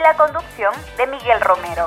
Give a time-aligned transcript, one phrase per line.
[0.00, 1.86] la conducción de Miguel Romero.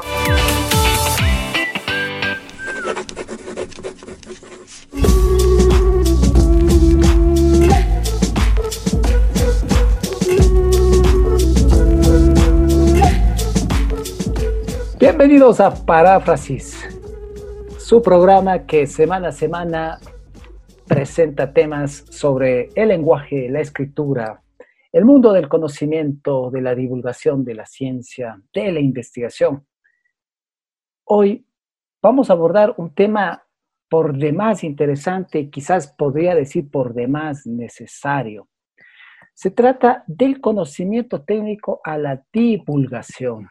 [15.00, 16.88] Bienvenidos a Paráfrasis,
[17.80, 20.00] su programa que semana a semana
[20.88, 24.43] presenta temas sobre el lenguaje, la escritura,
[24.94, 29.66] el mundo del conocimiento, de la divulgación de la ciencia, de la investigación.
[31.06, 31.48] Hoy
[32.00, 33.44] vamos a abordar un tema
[33.90, 38.50] por demás interesante, quizás podría decir por demás necesario.
[39.34, 43.50] Se trata del conocimiento técnico a la divulgación.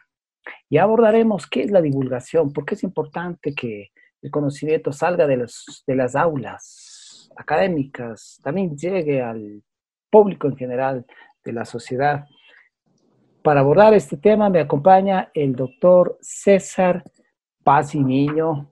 [0.69, 3.89] Y abordaremos qué es la divulgación, por qué es importante que
[4.21, 5.45] el conocimiento salga de,
[5.87, 9.61] de las aulas académicas, también llegue al
[10.09, 11.05] público en general,
[11.43, 12.25] de la sociedad.
[13.41, 17.03] Para abordar este tema me acompaña el doctor César
[17.63, 18.71] Paz Niño,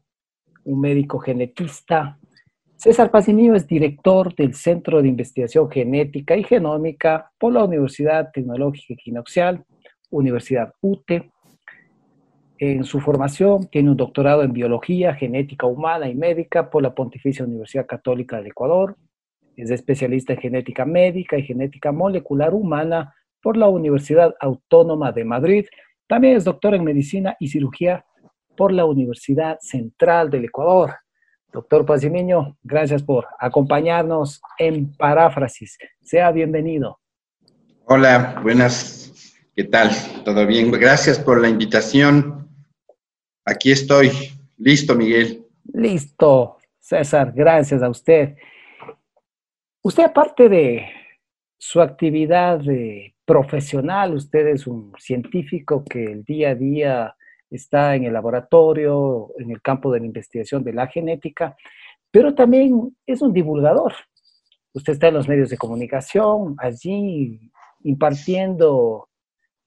[0.63, 2.17] un médico genetista.
[2.77, 8.31] César Paz Niño es director del Centro de Investigación Genética y Genómica por la Universidad
[8.31, 9.65] Tecnológica Equinoxial,
[10.09, 11.31] Universidad UTE.
[12.57, 17.43] En su formación tiene un doctorado en Biología, Genética Humana y Médica por la Pontificia
[17.45, 18.95] Universidad Católica del Ecuador,
[19.63, 25.65] es especialista en genética médica y genética molecular humana por la Universidad Autónoma de Madrid.
[26.07, 28.05] También es doctor en medicina y cirugía
[28.57, 30.95] por la Universidad Central del Ecuador.
[31.53, 35.77] Doctor Pazimiño, gracias por acompañarnos en Paráfrasis.
[36.01, 36.99] Sea bienvenido.
[37.85, 39.35] Hola, buenas.
[39.55, 39.89] ¿Qué tal?
[40.23, 40.71] ¿Todo bien?
[40.71, 42.47] Gracias por la invitación.
[43.45, 44.11] Aquí estoy.
[44.57, 45.45] Listo, Miguel.
[45.73, 47.33] Listo, César.
[47.35, 48.35] Gracias a usted.
[49.83, 50.85] Usted aparte de
[51.57, 52.61] su actividad
[53.25, 57.15] profesional, usted es un científico que el día a día
[57.49, 61.57] está en el laboratorio, en el campo de la investigación de la genética,
[62.11, 63.93] pero también es un divulgador.
[64.73, 67.51] Usted está en los medios de comunicación, allí
[67.83, 69.09] impartiendo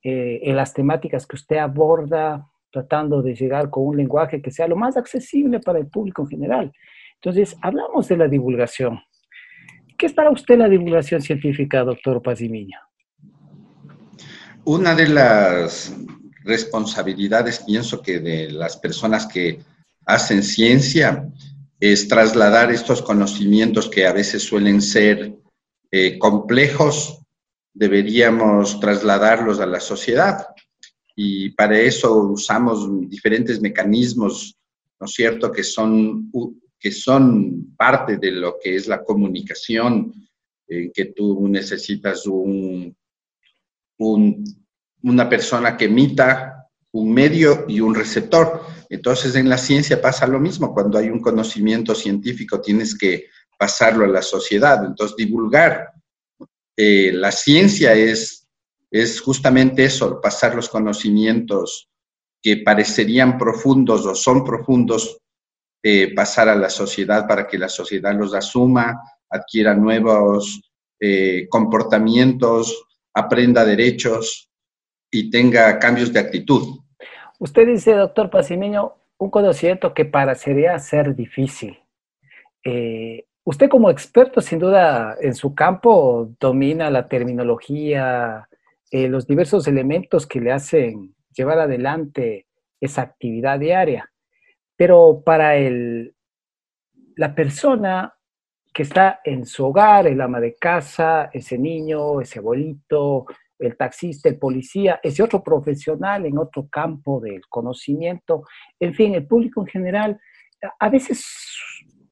[0.01, 4.69] eh, en las temáticas que usted aborda, tratando de llegar con un lenguaje que sea
[4.69, 6.73] lo más accesible para el público en general.
[7.17, 9.01] Entonces, hablamos de la divulgación.
[10.05, 12.79] ¿Qué es para usted la divulgación científica, doctor Pazimiño?
[14.67, 15.97] Una de las
[16.43, 19.61] responsabilidades, pienso que de las personas que
[20.05, 21.27] hacen ciencia,
[21.81, 25.37] es trasladar estos conocimientos que a veces suelen ser
[25.91, 27.21] eh, complejos,
[27.73, 30.49] deberíamos trasladarlos a la sociedad.
[31.17, 34.55] Y para eso usamos diferentes mecanismos,
[35.01, 36.31] ¿no es cierto?, que son
[36.85, 40.13] que son parte de lo que es la comunicación,
[40.69, 42.95] en que tú necesitas un,
[43.97, 48.61] una persona que emita un medio y un receptor.
[48.91, 53.29] Entonces en la ciencia pasa lo mismo, cuando hay un conocimiento científico tienes que
[53.59, 55.91] pasarlo a la sociedad, entonces divulgar.
[56.77, 58.47] Eh, la ciencia es,
[58.91, 61.89] es justamente eso, pasar los conocimientos
[62.43, 65.23] que parecerían profundos o son profundos
[65.87, 70.63] eh, pasar a la sociedad para que la sociedad los asuma, adquiera nuevos
[70.99, 74.51] eh, comportamientos, aprenda derechos
[75.11, 76.79] y tenga cambios de actitud.
[77.39, 81.79] Usted dice, doctor Pacimiño, un conocimiento que parecería ser difícil.
[82.65, 88.49] Eh, usted como experto, sin duda, en su campo, domina la terminología,
[88.91, 92.47] los diversos elementos que le hacen llevar adelante
[92.81, 94.11] esa actividad diaria.
[94.77, 96.15] Pero para el,
[97.17, 98.15] la persona
[98.73, 103.27] que está en su hogar, el ama de casa, ese niño, ese abuelito,
[103.59, 108.45] el taxista, el policía, ese otro profesional en otro campo del conocimiento,
[108.81, 110.21] en fin, el público en general,
[110.79, 111.25] a veces,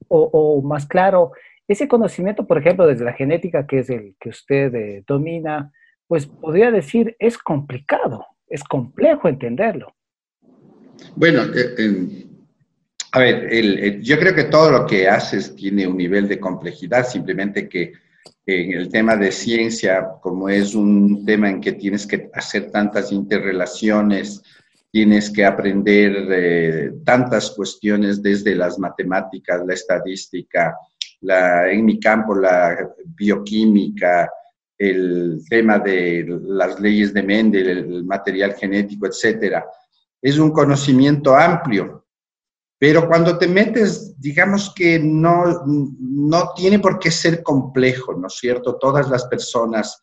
[0.07, 1.31] o, más claro,
[1.67, 5.71] ese conocimiento, por ejemplo, desde la genética, que es el que usted eh, domina,
[6.07, 9.93] pues podría decir, es complicado, es complejo entenderlo.
[11.15, 12.27] Bueno, eh,
[13.13, 17.69] a ver, yo creo que todo lo que haces tiene un nivel de complejidad, simplemente
[17.69, 17.93] que
[18.45, 23.11] en el tema de ciencia, como es un tema en que tienes que hacer tantas
[23.11, 24.41] interrelaciones
[24.93, 30.77] tienes que aprender eh, tantas cuestiones desde las matemáticas, la estadística,
[31.21, 34.29] la, en mi campo la bioquímica,
[34.77, 39.65] el tema de las leyes de Mendel, el material genético, etcétera.
[40.21, 42.02] Es un conocimiento amplio,
[42.83, 48.33] pero cuando te metes, digamos que no, no tiene por qué ser complejo, ¿no es
[48.33, 48.75] cierto?
[48.75, 50.01] Todas las personas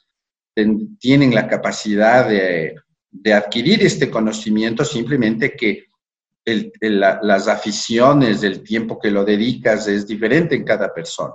[0.98, 2.74] tienen la capacidad de
[3.10, 5.84] de adquirir este conocimiento, simplemente que
[6.80, 11.34] las aficiones, el tiempo que lo dedicas es diferente en cada persona.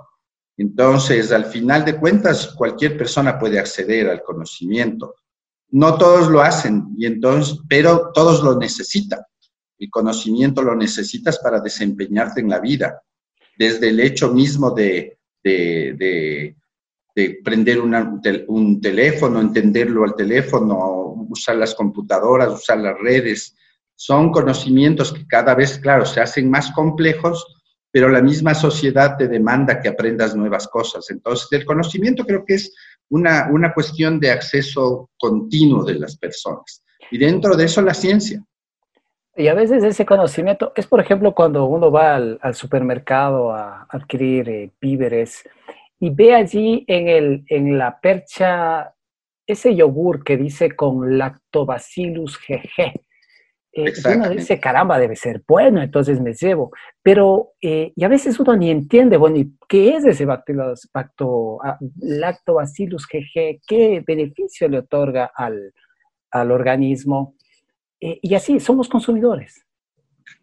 [0.56, 5.14] Entonces, al final de cuentas, cualquier persona puede acceder al conocimiento.
[5.70, 9.20] No todos lo hacen, y entonces, pero todos lo necesitan.
[9.78, 13.02] El conocimiento lo necesitas para desempeñarte en la vida,
[13.58, 16.56] desde el hecho mismo de, de,
[17.16, 23.56] de prender un teléfono, entenderlo al teléfono, usar las computadoras, usar las redes.
[23.94, 27.46] Son conocimientos que cada vez, claro, se hacen más complejos,
[27.90, 31.10] pero la misma sociedad te demanda que aprendas nuevas cosas.
[31.10, 32.74] Entonces, el conocimiento creo que es
[33.08, 36.82] una, una cuestión de acceso continuo de las personas.
[37.10, 38.44] Y dentro de eso la ciencia.
[39.36, 44.48] Y a veces ese conocimiento es, por ejemplo, cuando uno va al, supermercado a adquirir
[44.48, 45.46] eh, víveres
[46.00, 48.94] y ve allí en, el, en la percha
[49.46, 53.00] ese yogur que dice con lactobacillus GG.
[53.78, 56.70] Eh, uno dice, caramba, debe ser bueno, entonces me llevo.
[57.02, 59.36] Pero, eh, y a veces uno ni entiende, bueno,
[59.68, 63.60] qué es ese ah, lactobacillus GG?
[63.66, 65.74] ¿Qué beneficio le otorga al,
[66.30, 67.34] al organismo?
[68.00, 69.64] Eh, y así, somos consumidores.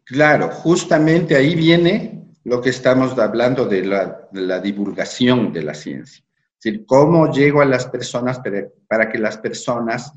[0.06, 6.24] Claro, justamente ahí viene lo que estamos hablando de la, divulgación de la ciencia.
[6.58, 8.42] Es decir, cómo llego a las personas
[8.88, 10.12] para, que las personas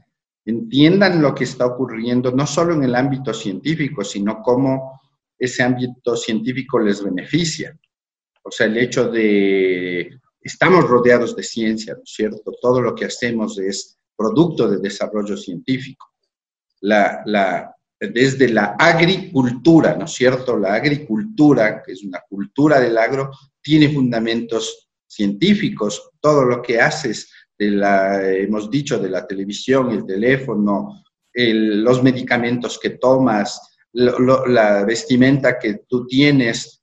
[0.44, 5.00] entiendan lo que está ocurriendo, no solo en el ámbito científico, sino cómo
[5.38, 7.76] ese ámbito científico les beneficia.
[8.42, 12.52] O sea, el hecho de, estamos rodeados de ciencia, ¿no es cierto?
[12.60, 16.06] Todo lo que hacemos es producto de desarrollo científico.
[16.86, 20.56] La, la, desde la agricultura, ¿no es cierto?
[20.56, 23.30] La agricultura, que es una cultura del agro,
[23.60, 26.10] tiene fundamentos científicos.
[26.20, 27.28] Todo lo que haces,
[27.58, 31.02] de la, hemos dicho, de la televisión, el teléfono,
[31.34, 36.82] los medicamentos que tomas, la vestimenta que tú tienes,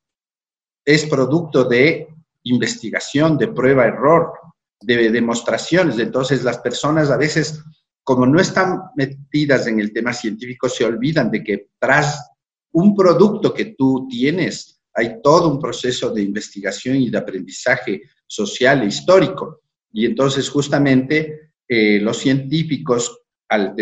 [0.86, 2.08] es producto de
[2.44, 4.34] investigación, de prueba-error,
[4.82, 5.98] de demostraciones.
[6.00, 7.64] Entonces las personas a veces
[8.04, 12.32] como no están metidas en el tema científico, se olvidan de que tras
[12.74, 18.82] un producto que tú tienes, hay todo un proceso de investigación y de aprendizaje social
[18.82, 19.62] e histórico.
[19.92, 23.76] Y entonces justamente eh, los científicos, al,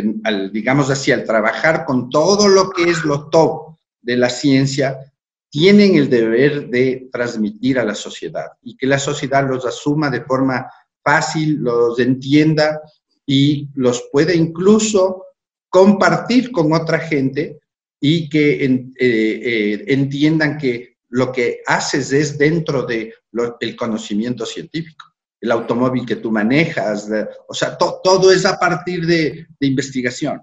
[0.51, 5.00] digamos así, al trabajar con todo lo que es lo top de la ciencia,
[5.50, 10.21] tienen el deber de transmitir a la sociedad y que la sociedad los asuma de
[10.21, 10.69] forma
[11.03, 12.79] fácil, los entienda
[13.25, 15.25] y los puede incluso
[15.69, 17.59] compartir con otra gente
[18.00, 23.13] y que eh, eh, entiendan que lo que haces es dentro del
[23.59, 25.06] el conocimiento científico.
[25.39, 27.09] El automóvil que tú manejas,
[27.47, 30.42] o sea, todo es a partir de, investigación.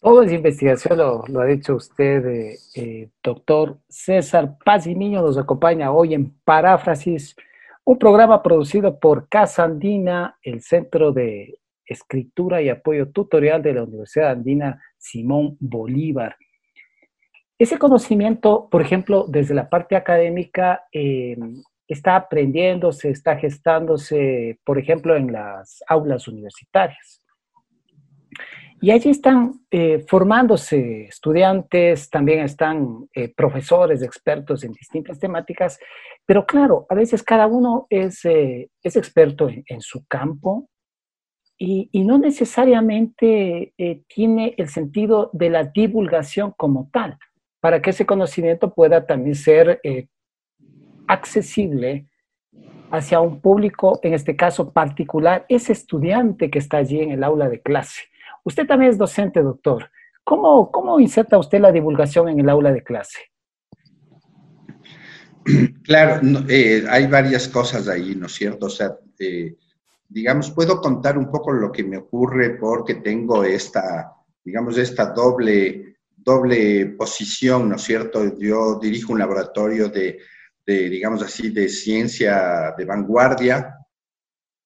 [0.00, 5.92] Todo es investigación, lo, ha dicho usted, eh, doctor César Paz y Niño, nos acompaña
[5.92, 7.36] hoy en Paráfrasis
[7.84, 13.82] un programa producido por Casa Andina, el Centro de Escritura y Apoyo Tutorial de la
[13.82, 16.36] Universidad Andina Simón Bolívar.
[17.58, 21.36] Ese conocimiento, por ejemplo, desde la parte académica, eh,
[21.88, 27.22] está aprendiéndose, está gestándose, por ejemplo, en las aulas universitarias.
[28.82, 35.78] Y allí están eh, formándose estudiantes, también están eh, profesores, expertos en distintas temáticas,
[36.26, 40.68] pero claro, a veces cada uno es, eh, experto en, su campo
[41.56, 43.72] y, y no necesariamente
[44.08, 47.18] tiene el sentido de la divulgación como tal,
[47.60, 49.80] para que ese conocimiento pueda también ser
[51.06, 52.08] accesible
[52.90, 57.48] hacia un público, en este caso particular, ese estudiante que está allí en el aula
[57.48, 58.11] de clase.
[58.44, 59.90] Usted también es docente, doctor.
[60.24, 63.18] ¿Cómo, cómo inserta usted la divulgación en el aula de clase?
[65.82, 68.66] Claro, eh, hay varias cosas ahí, ¿no es cierto?
[68.66, 69.56] O sea, eh,
[70.08, 74.12] digamos, puedo contar un poco lo que me ocurre porque tengo esta,
[74.44, 78.38] digamos, esta doble, doble posición, ¿no es cierto?
[78.38, 80.20] Yo dirijo un laboratorio de,
[80.64, 83.81] de, digamos así, de ciencia de vanguardia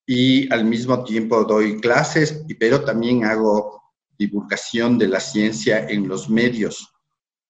[0.06, 3.82] y al mismo tiempo doy clases, pero también hago
[4.16, 6.92] divulgación de la ciencia en los medios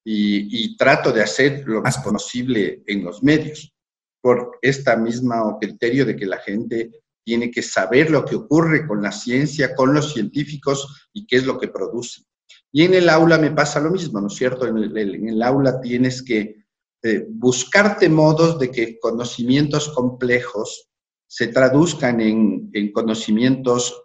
[0.08, 3.72] y, trato de hacer lo más posible en los medios
[4.20, 6.90] por esta misma criterio de que la gente
[7.24, 11.44] tiene que saber lo que ocurre con la ciencia, con los científicos y qué es
[11.44, 12.24] lo que producen.
[12.72, 14.66] Y en el aula me pasa lo mismo, ¿no es cierto?
[14.66, 16.56] En el, aula tienes que
[17.02, 20.88] eh, buscarte modos de que conocimientos complejos
[21.26, 24.02] se traduzcan en, en conocimientos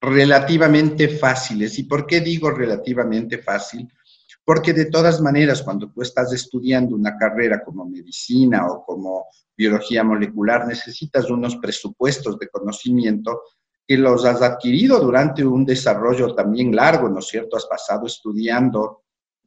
[0.00, 1.78] relativamente fáciles.
[1.78, 3.88] ¿Y por qué digo relativamente fácil?
[4.44, 9.26] Porque de todas maneras, cuando tú estás estudiando una carrera como medicina o como
[9.56, 13.42] biología molecular, necesitas unos presupuestos de conocimiento
[13.86, 17.56] que los has adquirido durante un desarrollo también largo, ¿no es cierto?
[17.56, 19.02] Has pasado estudiando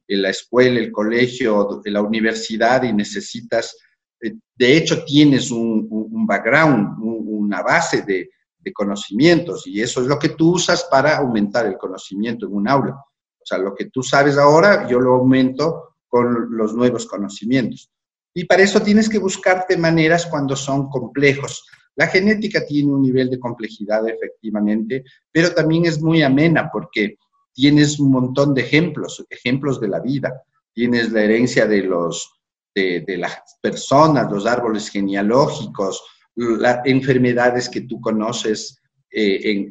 [0.08, 3.77] en la escuela, el colegio, la universidad y necesitas,
[4.21, 5.87] de hecho tienes un,
[6.27, 11.65] background, una base de, de conocimientos y eso es lo que tú usas para aumentar
[11.65, 12.93] el conocimiento en un aula.
[12.93, 17.89] O sea, lo que tú sabes ahora, yo lo aumento con los nuevos conocimientos.
[18.33, 21.65] Y para eso tienes que buscarte maneras cuando son complejos.
[21.95, 27.17] La genética tiene un nivel de complejidad efectivamente, pero también es muy amena porque
[27.53, 30.43] tienes un montón de ejemplos, ejemplos de la vida.
[30.73, 32.40] Tienes la herencia de, los,
[32.75, 36.03] de, las personas, los árboles genealógicos,
[36.35, 39.69] las enfermedades que tú conoces, eh,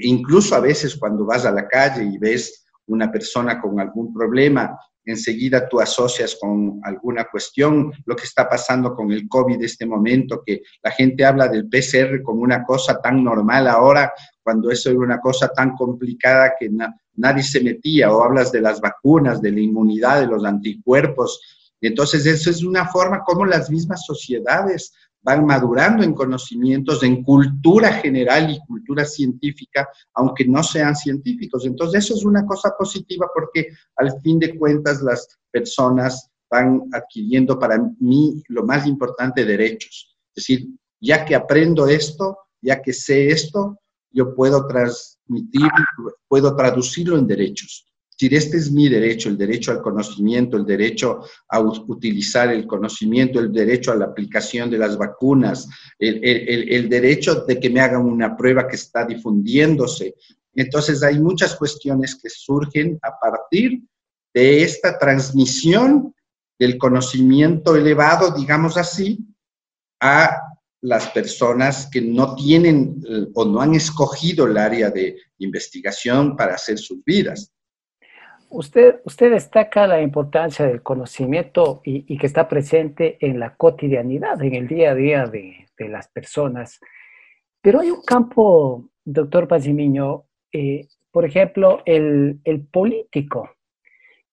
[0.00, 4.76] incluso a veces cuando vas a la calle y ves una persona con algún problema,
[5.04, 9.86] enseguida tú asocias con alguna cuestión, lo que está pasando con el COVID de este
[9.86, 14.12] momento, que la gente habla del PCR como una cosa tan normal ahora,
[14.42, 16.70] cuando eso era una cosa tan complicada que
[17.14, 21.40] nadie se metía, o hablas de las vacunas, de la inmunidad, de los anticuerpos.
[21.80, 27.92] Entonces, eso es una forma como las mismas sociedades van madurando en conocimientos, en cultura
[27.94, 31.66] general y cultura científica, aunque no sean científicos.
[31.66, 37.58] Entonces, eso es una cosa positiva porque al fin de cuentas las personas van adquiriendo
[37.58, 40.16] para mí lo más importante, derechos.
[40.34, 40.68] Es decir,
[41.00, 43.78] ya que aprendo esto, ya que sé esto,
[44.10, 45.68] yo puedo transmitir,
[46.28, 47.89] puedo traducirlo en derechos
[48.20, 53.40] decir, este es mi derecho, el derecho al conocimiento, el derecho a utilizar el conocimiento,
[53.40, 57.80] el derecho a la aplicación de las vacunas, el, el, el derecho de que me
[57.80, 60.14] hagan una prueba que está difundiéndose.
[60.54, 63.80] Entonces hay muchas cuestiones que surgen a partir
[64.34, 66.14] de esta transmisión
[66.58, 69.18] del conocimiento elevado, digamos así,
[70.00, 70.36] a
[70.82, 76.54] las personas que no tienen eh, o no han escogido el área de investigación para
[76.54, 77.52] hacer sus vidas.
[78.50, 84.54] Usted, usted destaca la importancia del conocimiento y, que está presente en la cotidianidad, en
[84.54, 86.78] el día a día de, las personas.
[87.62, 92.40] Pero hay un campo, doctor Pazimiño, eh, por ejemplo, el,
[92.70, 93.50] político.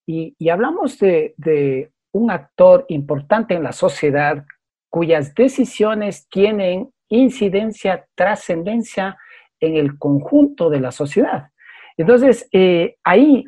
[0.05, 4.43] Y, hablamos de, de, un actor importante en la sociedad
[4.89, 9.15] cuyas decisiones tienen incidencia, trascendencia
[9.59, 11.51] en el conjunto de la sociedad.
[11.97, 13.45] Entonces, eh, ahí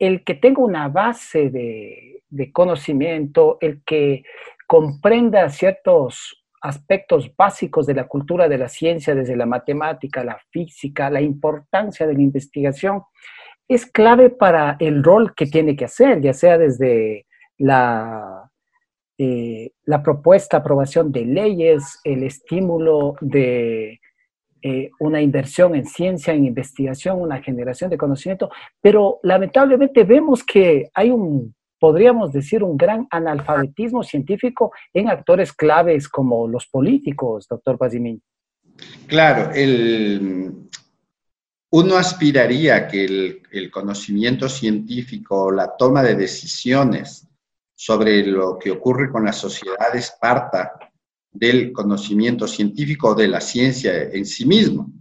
[0.00, 4.24] el que tenga una base de, conocimiento, el que
[4.66, 11.10] comprenda ciertos aspectos básicos de la cultura de la ciencia, desde la matemática, la física,
[11.10, 13.02] la importancia de la investigación,
[13.68, 17.26] es clave para el rol que tiene que hacer, ya sea desde
[17.58, 18.50] la,
[19.18, 24.00] eh, la propuesta, aprobación de leyes, el estímulo de
[24.62, 28.50] eh, una inversión en ciencia, en investigación, una generación de conocimiento,
[28.80, 36.08] pero lamentablemente vemos que hay un, podríamos decir, un gran analfabetismo científico en actores claves
[36.08, 38.22] como los políticos, doctor Pazimín.
[39.06, 40.68] Claro, el,
[41.70, 47.28] uno aspiraría que el, conocimiento científico, la toma de decisiones
[47.74, 50.89] sobre lo que ocurre con las sociedades parta
[51.32, 54.92] del conocimiento científico de la ciencia en sí mismo.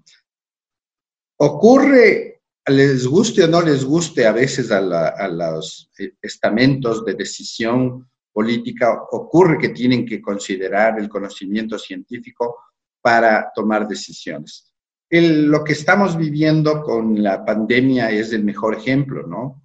[1.38, 4.82] Ocurre, les guste o no les guste a veces a,
[5.28, 5.90] los
[6.22, 12.58] estamentos de decisión política, ocurre que tienen que considerar el conocimiento científico
[13.02, 14.72] para tomar decisiones.
[15.10, 19.64] lo que estamos viviendo con la pandemia es el mejor ejemplo, ¿no?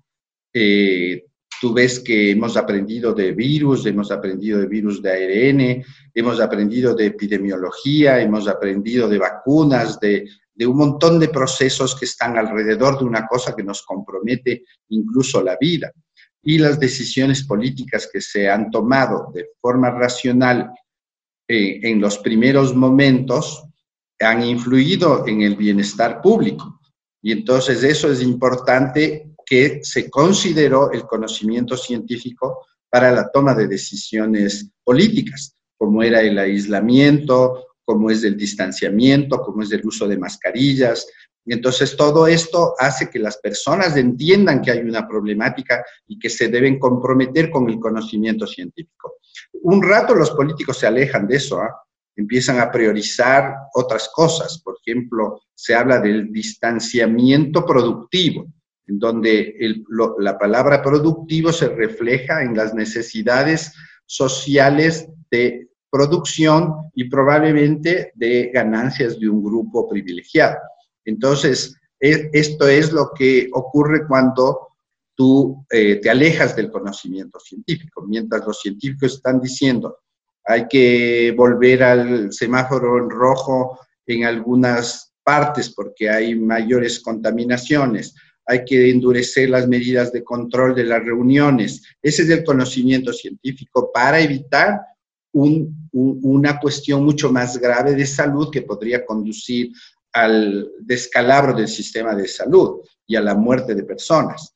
[0.55, 1.27] Eh,
[1.65, 6.95] Tú ves que hemos aprendido de virus, hemos aprendido de virus de ARN, hemos aprendido
[6.95, 10.29] de epidemiología, hemos aprendido de vacunas, de,
[10.67, 15.57] un montón de procesos que están alrededor de una cosa que nos compromete incluso la
[15.59, 15.91] vida.
[16.43, 20.71] Y las decisiones políticas que se han tomado de forma racional
[21.49, 23.65] eh, en los primeros momentos
[24.21, 26.79] han influido en el bienestar público.
[27.23, 33.67] Y entonces eso es importante que se consideró el conocimiento científico para la toma de
[33.67, 40.17] decisiones políticas, como era el aislamiento, como es el distanciamiento, como es el uso de
[40.17, 41.07] mascarillas.
[41.47, 46.49] Entonces todo esto hace que las personas entiendan que hay una problemática y que se
[46.49, 49.17] deben comprometer con el conocimiento científico.
[49.63, 51.85] Un rato los políticos se alejan de eso, ¿ah?
[52.17, 54.61] empiezan a priorizar otras cosas.
[54.63, 58.47] Por ejemplo, se habla del distanciamiento productivo,
[58.87, 59.57] en donde
[60.19, 63.73] la palabra productivo se refleja en las necesidades
[64.07, 70.59] sociales de producción y probablemente de ganancias de un grupo privilegiado.
[71.05, 74.69] Entonces, e, esto es lo que ocurre cuando
[75.15, 78.05] tú eh, te alejas del conocimiento científico.
[78.07, 79.99] Mientras los científicos están diciendo,
[80.45, 88.15] hay que volver al semáforo en rojo en algunas partes porque hay mayores contaminaciones,
[88.47, 91.83] hay que endurecer las medidas de control de las reuniones.
[92.03, 94.81] Ese es el conocimiento científico para evitar
[95.33, 99.73] una cuestión mucho más grave de salud que podría conducir
[100.13, 104.55] al descalabro del sistema de salud y a la muerte de personas.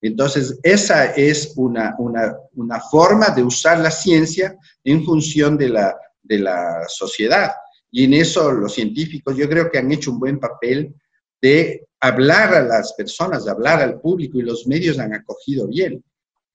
[0.00, 6.38] Entonces, esa es una, una, forma de usar la ciencia en función de la, de
[6.38, 7.52] la sociedad.
[7.90, 10.94] Y en eso los científicos yo creo que han hecho un buen papel
[11.40, 16.02] de hablar a las personas, hablar al público y los medios han acogido bien.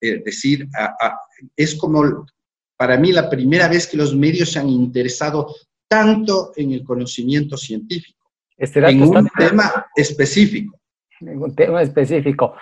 [0.00, 0.68] Es decir,
[1.56, 2.26] es como
[2.76, 5.54] para mí la primera vez que los medios se han interesado
[5.88, 10.78] tanto en el conocimiento científico, este en un tema específico.
[11.20, 12.54] En un tema específico.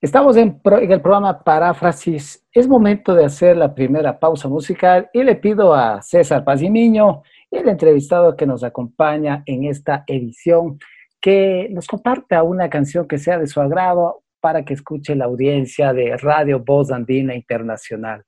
[0.00, 2.44] Estamos en, el programa Paráfrasis.
[2.52, 7.68] Es momento de hacer la primera pausa musical y le pido a César Pazimiño, el
[7.68, 10.78] entrevistado que nos acompaña en esta edición,
[11.24, 15.94] que nos comparta una canción que sea de su agrado para que escuche la audiencia
[15.94, 18.22] de Radio Voz Andina Internacional.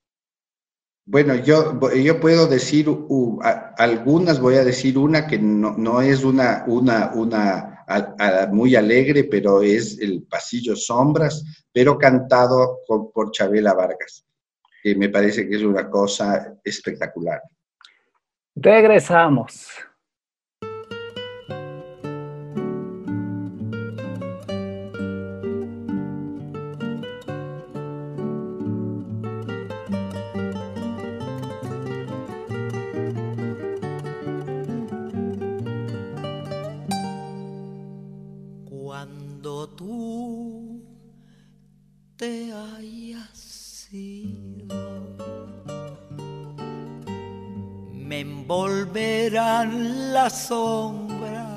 [1.05, 2.89] Bueno, yo, yo puedo decir
[3.77, 7.85] algunas, voy a decir una que no, es una, una, una
[8.51, 14.25] muy alegre, pero es el Pasillo Sombras, pero cantado por Chabela Vargas,
[14.83, 17.43] que me parece que es una cosa espectacular.
[18.55, 19.86] Regresamos.
[48.13, 51.57] Envolverán la sombra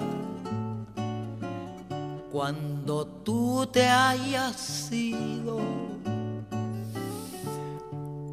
[2.32, 5.60] cuando tú te hayas ido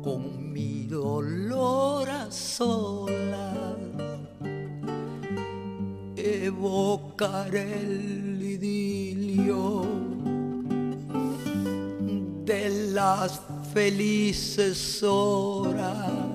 [0.02, 3.56] con mi dolor a solas
[6.16, 9.84] evocaré el idilio
[12.44, 13.40] de las
[13.72, 16.25] felices horas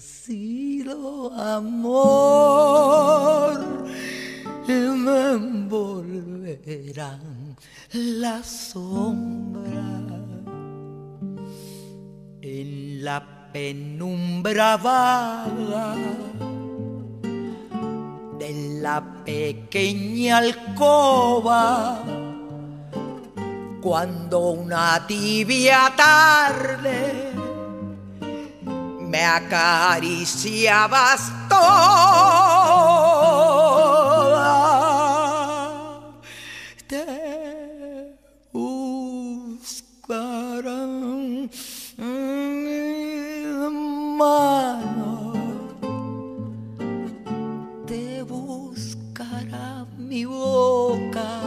[0.00, 2.68] sido amor,
[4.68, 7.20] me envolverán
[7.92, 10.00] la sombra
[12.42, 15.94] en la penumbra vaga
[18.38, 22.02] de la pequeña alcoba.
[23.80, 27.37] Cuando una tibia tarde
[29.08, 32.28] me acariciabas toda.
[36.86, 38.14] Te
[38.52, 39.48] buscarán
[44.18, 45.32] mano,
[47.86, 51.40] te buscará mi boca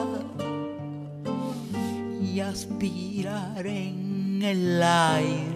[2.21, 5.50] y aspirar en el aire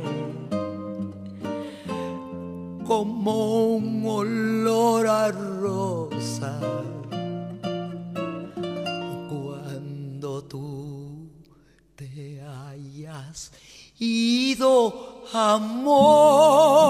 [2.86, 6.60] como un olor a rosa.
[9.30, 11.30] Cuando tú
[11.96, 13.52] te hayas
[14.00, 16.85] ido, amor,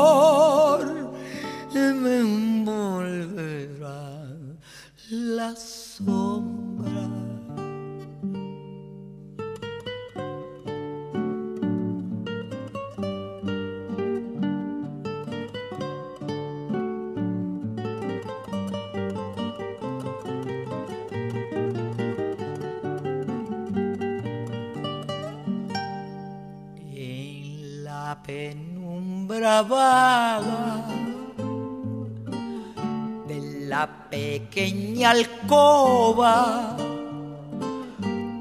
[35.45, 36.75] alcoba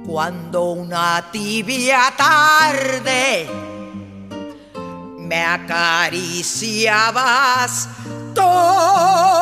[0.07, 3.47] cuando una tibia tarde
[5.19, 7.89] me acariciabas
[8.35, 9.34] toda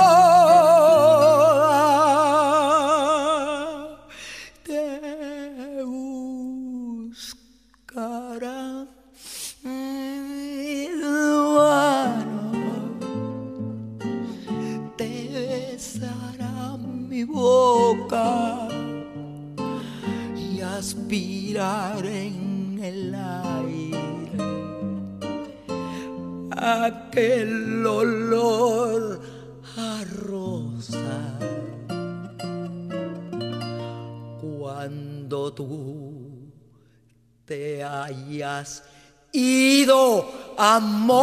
[37.45, 38.85] te hayas
[39.33, 41.23] ido amor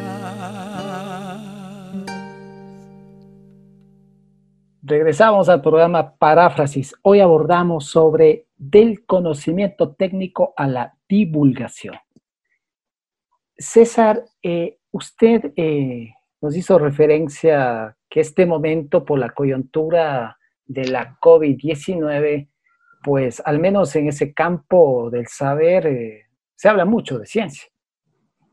[4.84, 6.92] Regresamos al programa Paráfrasis.
[7.02, 11.94] Hoy abordamos sobre del conocimiento técnico a la divulgación.
[13.62, 21.16] César, eh, usted eh, nos hizo referencia que este momento por la coyuntura de la
[21.20, 22.48] COVID-19,
[23.02, 27.68] pues al menos en ese campo del saber eh, se habla mucho de ciencia.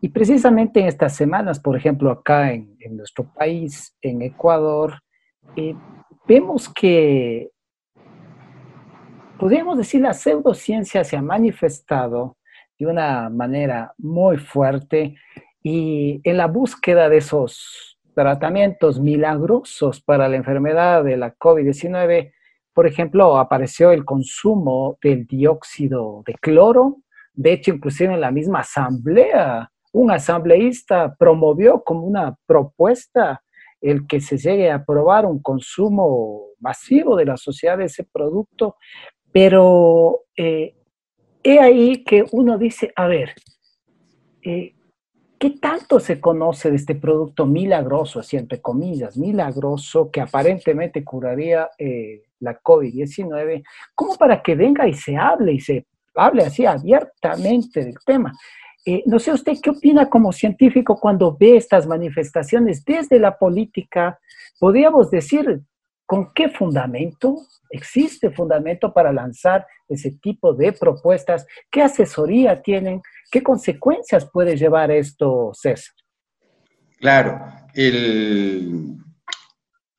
[0.02, 5.02] Y precisamente en estas semanas, por ejemplo, acá en, en nuestro país, en Ecuador,
[6.26, 7.50] vemos que,
[9.38, 12.38] podríamos decir, la pseudociencia se ha manifestado
[12.80, 15.16] de una manera muy fuerte
[15.62, 22.32] y en la búsqueda de esos tratamientos milagrosos para la enfermedad de la COVID-19,
[22.74, 26.98] por ejemplo, apareció el consumo del dióxido de cloro.
[27.34, 33.44] De hecho, inclusive en la misma asamblea, un asambleísta promovió como una propuesta
[33.82, 38.76] el que se llegue a aprobar un consumo masivo de la sociedad de ese producto,
[39.32, 40.76] pero eh,
[41.44, 43.34] he ahí que uno dice, a ver,
[44.42, 44.74] eh,
[45.38, 51.70] ¿qué tanto se conoce de este producto milagroso, así entre comillas, milagroso, que aparentemente curaría
[51.78, 53.64] eh, la COVID-19,
[53.96, 58.34] como para que venga y se hable y se hable así abiertamente del tema?
[58.86, 64.20] Eh, no sé usted qué opina como científico cuando ve estas manifestaciones desde la política.
[64.60, 65.62] Podríamos decir,
[66.10, 71.46] ¿con qué fundamento existe fundamento para lanzar ese tipo de propuestas?
[71.70, 73.00] ¿Qué asesoría tienen?
[73.30, 75.94] ¿Qué consecuencias puede llevar esto, César?
[77.00, 77.40] Claro,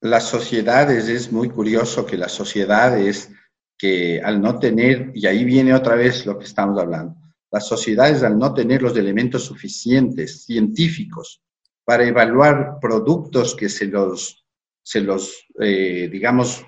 [0.00, 3.30] las sociedades, es muy curioso que las sociedades
[3.78, 7.14] que al no tener, y ahí viene otra vez lo que estamos hablando,
[7.52, 11.40] las sociedades al no tener los elementos suficientes científicos
[11.84, 14.44] para evaluar productos que se los,
[14.90, 16.64] se los eh, digamos,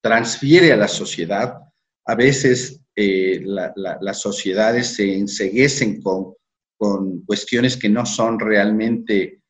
[0.00, 1.58] transfiere a la sociedad,
[2.06, 6.32] a veces eh, las sociedades se enseguecen con,
[6.78, 9.42] con cuestiones que no son realmente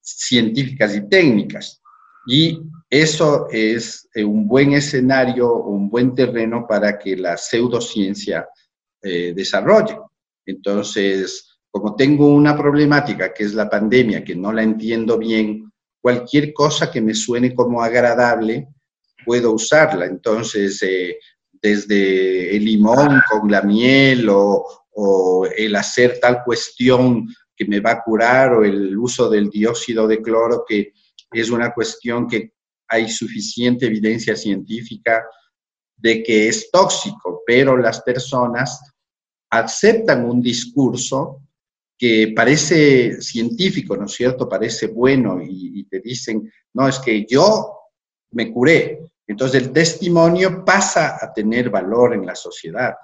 [0.00, 1.82] científicas y técnicas.
[2.26, 8.48] Y eso es eh, un buen escenario, un buen terreno para que la pseudociencia
[9.02, 9.98] desarrolle.
[10.46, 15.71] Entonces, como tengo una problemática que es la pandemia, que no la entiendo bien,
[16.02, 18.68] cualquier cosa que me suene como agradable,
[19.24, 20.04] puedo usarla.
[20.04, 21.18] Entonces, eh,
[21.52, 27.92] desde el limón con la miel o, o, el hacer tal cuestión que me va
[27.92, 30.92] a curar o el uso del dióxido de cloro, que
[31.30, 32.52] es una cuestión que
[32.88, 35.24] hay suficiente evidencia científica
[35.96, 38.80] de que es tóxico, pero las personas
[39.50, 41.40] aceptan un discurso
[41.98, 44.48] que parece científico, ¿no es cierto?
[44.48, 47.78] Parece bueno y, te dicen, no, es que yo
[48.32, 49.00] me curé.
[49.26, 52.94] Entonces el testimonio pasa a tener valor en la sociedad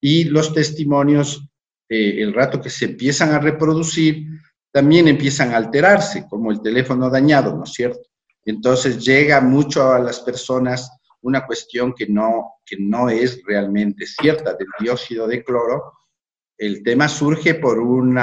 [0.00, 1.46] y los testimonios,
[1.88, 4.26] eh, el rato que se empiezan a reproducir,
[4.72, 8.00] también empiezan a alterarse, como el teléfono dañado, ¿no es cierto?
[8.44, 10.90] Entonces llega mucho a las personas
[11.22, 15.92] una cuestión que no, que no es realmente cierta del dióxido de cloro.
[16.60, 18.20] El tema surge por un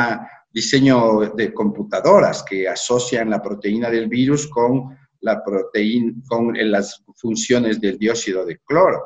[0.52, 7.82] diseño de computadoras que asocian la proteína del virus con, la proteína, con las funciones
[7.82, 9.02] del dióxido de cloro.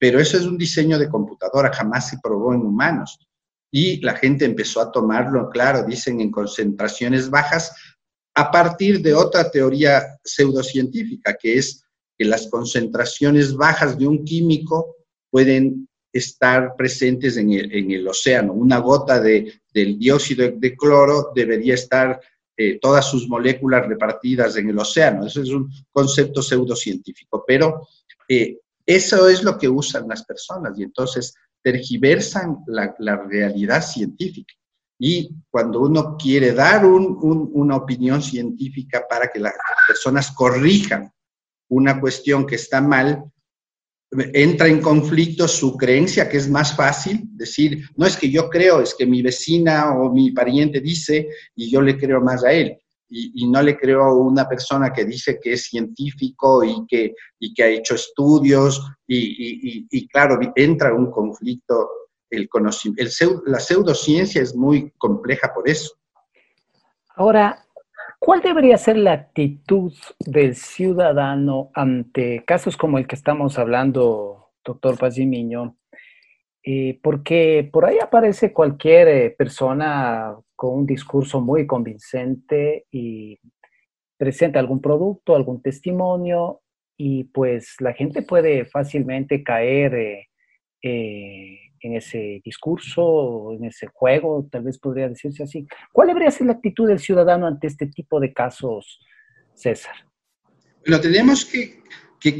[0.00, 3.20] Pero eso es un diseño de computadora, jamás se probó en humanos.
[3.70, 7.72] Y la gente empezó a tomarlo, claro, dicen en concentraciones bajas,
[8.34, 11.84] a partir de otra teoría pseudocientífica, que es
[12.18, 14.96] que las concentraciones bajas de un químico
[15.30, 18.52] pueden estar presentes en el, océano.
[18.52, 22.20] Una gota de, del dióxido de cloro debería estar
[22.56, 25.26] eh, todas sus moléculas repartidas en el océano.
[25.26, 27.88] Eso es un concepto pseudocientífico, pero
[28.28, 32.94] eh, eso es lo que usan las personas y entonces tergiversan la,
[33.28, 34.54] realidad científica.
[34.98, 39.54] Y cuando uno quiere dar una opinión científica para que las
[39.88, 41.10] personas corrijan
[41.68, 43.24] una cuestión que está mal,
[44.34, 48.80] entra en conflicto su creencia, que es más fácil decir, no es que yo creo,
[48.80, 52.78] es que mi vecina o mi pariente dice y yo le creo más a él.
[53.14, 57.52] Y, no le creo a una persona que dice que es científico y que, y
[57.52, 61.90] que ha hecho estudios y, y claro, entra un conflicto
[62.32, 63.02] el conocimiento.
[63.02, 65.94] El, la pseudociencia es muy compleja por eso.
[67.14, 67.64] Ahora,
[68.24, 74.96] ¿Cuál debería ser la actitud del ciudadano ante casos como el que estamos hablando, doctor
[74.96, 75.76] Pazimiño?
[76.62, 83.40] Eh, porque por ahí aparece cualquier eh, persona con un discurso muy convincente y
[84.16, 86.60] presenta algún producto, algún testimonio,
[86.96, 90.28] y pues la gente puede fácilmente caer
[90.80, 95.66] eh, en ese discurso, en ese juego, tal vez podría decirse así.
[95.92, 99.00] ¿Cuál debería ser la actitud del ciudadano ante este tipo de casos,
[99.54, 99.94] César?
[100.86, 101.82] Bueno, tenemos que,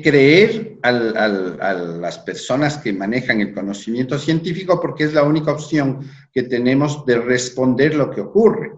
[0.00, 6.44] creer a las personas que manejan el conocimiento científico porque es la única opción que
[6.44, 8.72] tenemos de responder lo que ocurre.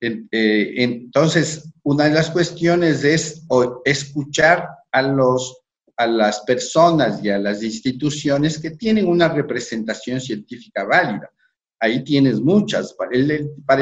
[0.00, 3.46] Eh, entonces, una de las cuestiones es
[3.84, 5.61] escuchar a los
[6.02, 11.30] a las personas y a las instituciones que tienen una representación científica válida.
[11.80, 12.94] Ahí tienes muchas.
[12.94, 13.10] Para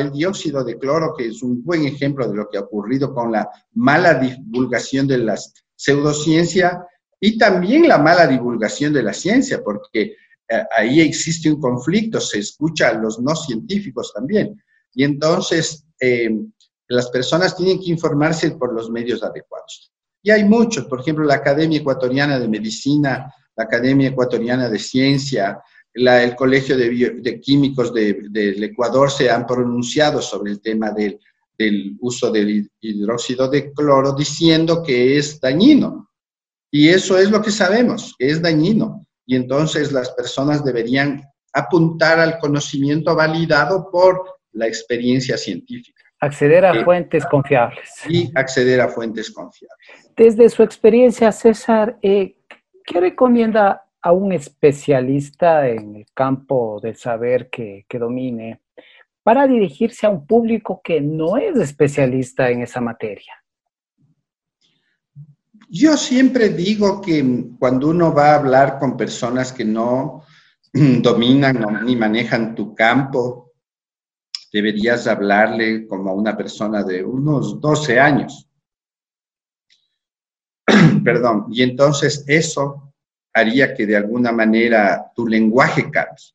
[0.00, 3.32] el, dióxido de cloro, que es un buen ejemplo de lo que ha ocurrido con
[3.32, 5.38] la mala divulgación de la
[5.76, 6.86] pseudociencia
[7.20, 10.16] y también la mala divulgación de la ciencia, porque
[10.48, 14.62] eh, ahí existe un conflicto, se escucha a los no científicos también.
[14.94, 16.30] Y entonces, eh,
[16.88, 19.92] las personas tienen que informarse por los medios adecuados.
[20.22, 25.60] Y hay muchos, por ejemplo, la Academia Ecuatoriana de Medicina, la Academia Ecuatoriana de Ciencia,
[25.92, 31.18] el Colegio de, Químicos del Ecuador se han pronunciado sobre el tema del,
[31.58, 36.10] del uso del hidróxido de cloro diciendo que es dañino.
[36.70, 39.06] Y eso es lo que sabemos, que es dañino.
[39.26, 46.04] Y entonces las personas deberían apuntar al conocimiento validado por la experiencia científica.
[46.20, 47.90] Acceder a fuentes confiables.
[48.08, 50.12] Y acceder a fuentes confiables.
[50.16, 52.36] Desde su experiencia, César, eh,
[52.84, 58.60] ¿qué recomienda a un especialista en el campo del saber que, que domine
[59.22, 63.32] para dirigirse a un público que no es especialista en esa materia?
[65.68, 67.24] Yo siempre digo que
[67.58, 70.24] cuando uno va a hablar con personas que no
[70.72, 73.49] dominan ni manejan tu campo,
[74.52, 78.48] deberías hablarle como a una persona de unos 12 años.
[81.04, 82.92] Perdón, y entonces eso
[83.32, 86.34] haría que de alguna manera tu lenguaje cambie.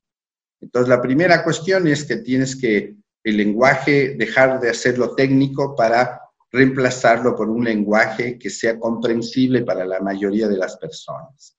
[0.61, 6.21] Entonces la primera cuestión es que tienes que el lenguaje dejar de hacerlo técnico para
[6.51, 11.54] reemplazarlo por un lenguaje que sea comprensible para la mayoría de las personas.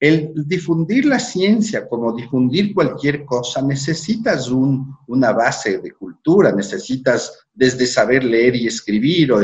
[0.00, 7.86] El difundir la ciencia, como difundir cualquier cosa, necesitas una base de cultura, necesitas desde
[7.86, 9.42] saber leer y escribir o,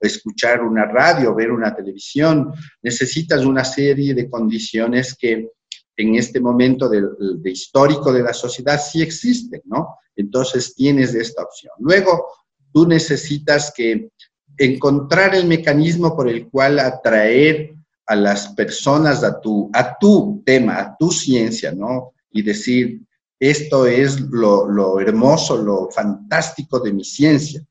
[0.00, 5.48] escuchar una radio, ver una televisión, necesitas una serie de condiciones que
[5.96, 9.96] en este momento de, histórico de la sociedad sí existen, ¿no?
[10.14, 11.72] Entonces tienes esta opción.
[11.78, 12.26] Luego,
[12.72, 14.10] tú necesitas que
[14.58, 17.75] encontrar el mecanismo por el cual atraer
[18.06, 22.12] a las personas a tu, a tu tema, a tu ciencia, ¿no?
[22.30, 23.00] Y decir,
[23.38, 27.62] esto es lo, lo hermoso, lo fantástico de mi ciencia.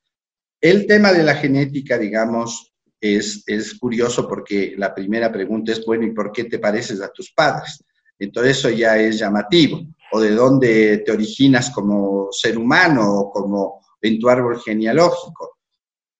[0.59, 6.05] El tema de la genética, digamos, es, es, curioso porque la primera pregunta es, bueno,
[6.05, 7.83] ¿y por qué te pareces a tus padres?
[8.19, 9.81] Entonces eso ya es llamativo.
[10.11, 15.57] O de dónde te originas como ser humano o como en tu árbol genealógico.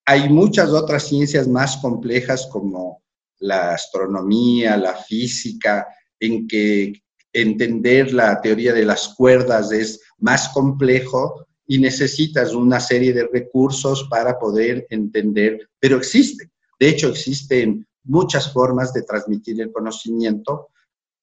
[0.06, 3.01] Hay muchas otras ciencias más complejas como
[3.39, 5.88] la astronomía, la física,
[6.19, 6.93] en que
[7.34, 14.08] entender la teoría de las cuerdas es más complejo y necesitas una serie de recursos
[14.10, 16.50] para poder entender, pero existen.
[16.80, 20.69] De hecho, existen muchas formas de transmitir el conocimiento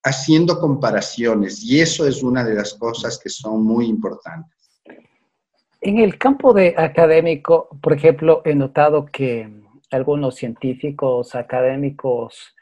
[0.03, 4.59] haciendo comparaciones y eso es una de las cosas que son muy importantes.
[5.81, 9.62] En el campo de académico, por ejemplo, he notado que
[9.93, 12.55] algunos científicos académicos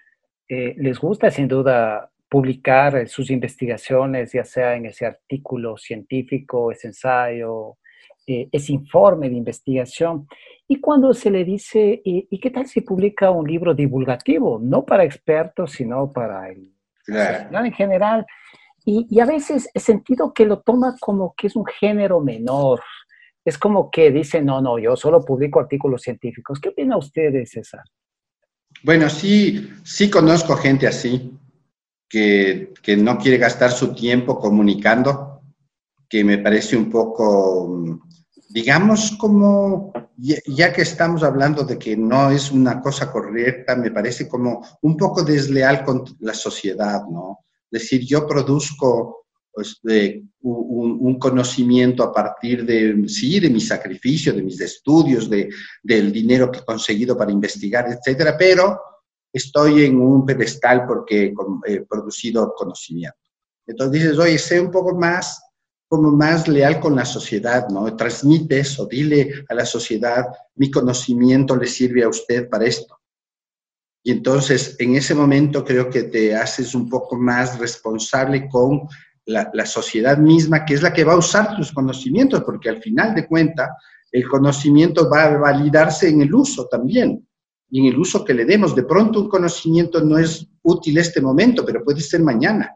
[0.48, 6.88] eh, les gusta sin duda publicar sus investigaciones, ya sea en ese artículo científico, ese
[6.88, 7.76] ensayo,
[8.26, 10.28] eh, ese informe de investigación.
[10.68, 14.60] Y cuando se le dice, ¿y, qué tal si publica un libro divulgativo?
[14.62, 16.72] No para expertos, sino para el
[17.08, 18.24] en general.
[18.84, 22.80] Y, y, a veces he sentido que lo toma como que es un género menor.
[23.44, 26.61] Es como que dice, no, no, yo solo publico artículos científicos.
[26.61, 27.83] ¿Qué opina usted de César?
[28.83, 31.33] Bueno, sí, sí conozco gente así,
[32.09, 35.42] que, que no quiere gastar su tiempo comunicando,
[36.09, 38.00] que me parece un poco
[38.50, 44.29] digamos como, ya, que estamos hablando de que no es una cosa correcta, me parece
[44.29, 47.46] como un poco desleal con la sociedad, ¿no?
[47.70, 49.80] Es decir, yo produzco pues,
[50.42, 55.50] un, conocimiento a partir de, sí, de mi sacrificio, de mis estudios, de,
[55.82, 58.80] del dinero que he conseguido para investigar, etcétera, pero
[59.32, 61.34] estoy en un pedestal porque
[61.66, 63.18] he producido conocimiento.
[63.66, 65.40] Entonces dices, oye, sé un poco más
[65.90, 67.96] como más leal con la sociedad, ¿no?
[67.96, 72.96] Transmite eso, dile a la sociedad, mi conocimiento le sirve a usted para esto.
[74.04, 78.88] Y entonces, en ese momento creo que te haces un poco más responsable con
[79.30, 83.14] la, sociedad misma, que es la que va a usar tus conocimientos, porque al final
[83.14, 83.70] de cuentas,
[84.10, 87.26] el conocimiento va a validarse en el uso también
[87.70, 88.74] y en el uso que le demos.
[88.74, 92.74] De pronto un conocimiento no es útil este momento, pero puede ser mañana.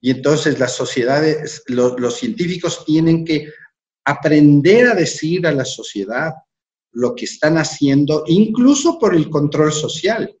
[0.00, 3.48] Y entonces las sociedades, los científicos tienen que
[4.04, 6.32] aprender a decir a la sociedad
[6.92, 10.34] lo que están haciendo, incluso por el control social,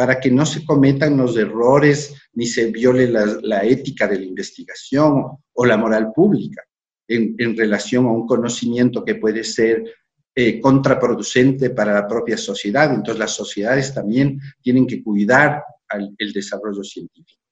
[0.00, 5.26] para que no se cometan los errores ni se viole la, ética de la investigación
[5.52, 6.62] o la moral pública
[7.06, 9.84] en, relación a un conocimiento que puede ser
[10.34, 12.88] eh, contraproducente para la propia sociedad.
[12.94, 15.64] Entonces las sociedades también tienen que cuidar
[16.16, 17.42] el desarrollo científico.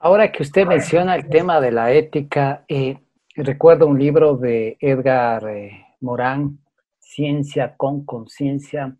[0.00, 2.98] Ahora que usted menciona el tema de la ética, eh,
[3.36, 6.58] recuerdo un libro de Edgar eh, Morán,
[6.98, 8.98] Ciencia con Conciencia.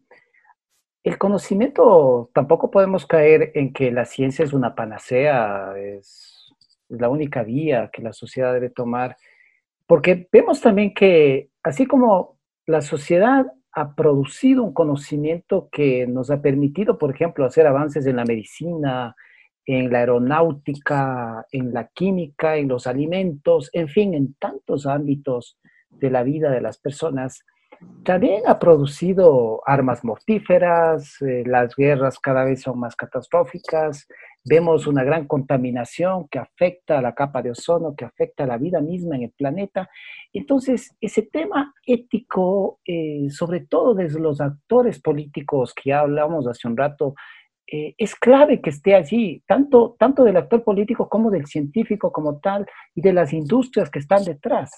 [1.05, 6.35] El conocimiento, tampoco podemos caer en que la ciencia es una panacea, es,
[6.89, 9.17] la única vía que la sociedad debe tomar,
[9.87, 16.41] porque vemos también que así como la sociedad ha producido un conocimiento que nos ha
[16.41, 19.15] permitido, por ejemplo, hacer avances en la medicina,
[19.67, 25.59] en la aeronáutica, en la química, en los alimentos, en fin, en tantos ámbitos
[25.91, 27.45] de la vida de las personas.
[28.05, 34.07] También ha producido armas mortíferas, eh, las guerras cada vez son más catastróficas,
[34.45, 38.59] vemos una gran contaminación que afecta a la capa de ozono, que afecta a la
[38.59, 39.89] vida misma en el planeta.
[40.33, 46.77] Entonces, ese tema ético, eh, sobre todo desde los actores políticos que hablamos hace un
[46.77, 47.15] rato,
[47.67, 52.39] eh, es clave que esté allí, tanto, tanto del actor político como del científico como
[52.39, 54.71] tal y de las industrias que están detrás.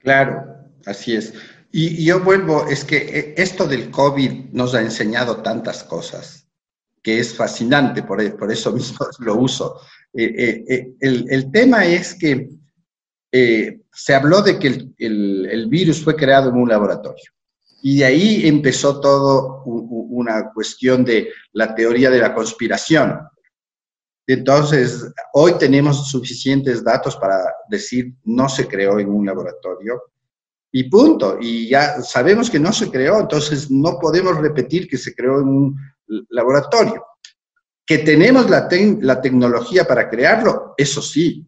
[0.00, 0.44] Claro,
[0.84, 1.59] así es.
[1.72, 6.46] Y, yo vuelvo, es que eh, esto del COVID nos ha enseñado tantas cosas,
[7.02, 9.80] que es fascinante, por, por eso mismo lo uso.
[10.12, 12.48] Eh, el, tema es que
[13.30, 17.30] se habló de que el virus fue creado en un laboratorio.
[17.82, 23.18] Y de ahí empezó todo una cuestión de la teoría de la conspiración.
[24.26, 30.02] Entonces, hoy tenemos suficientes datos para decir no se creó en un laboratorio
[30.72, 31.38] y punto.
[31.40, 35.48] Y ya sabemos que no se creó, entonces no podemos repetir que se creó en
[35.48, 35.76] un
[36.28, 37.04] laboratorio.
[37.84, 38.68] Que tenemos la,
[39.00, 41.46] la tecnología para crearlo, eso sí,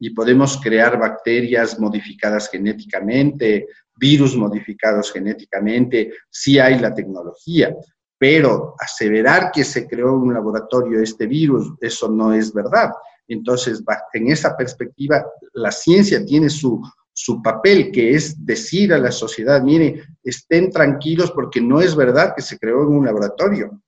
[0.00, 3.66] y podemos crear bacterias modificadas genéticamente,
[3.96, 7.74] virus modificados genéticamente, sí hay la tecnología,
[8.16, 12.90] pero aseverar que se creó en un laboratorio este virus, eso no es verdad.
[13.26, 13.82] Entonces,
[14.12, 16.80] en esa perspectiva, la ciencia tiene su,
[17.20, 22.32] su papel, que es decir a la sociedad, mire, estén tranquilos porque no es verdad
[22.36, 23.82] que se creó en un laboratorio.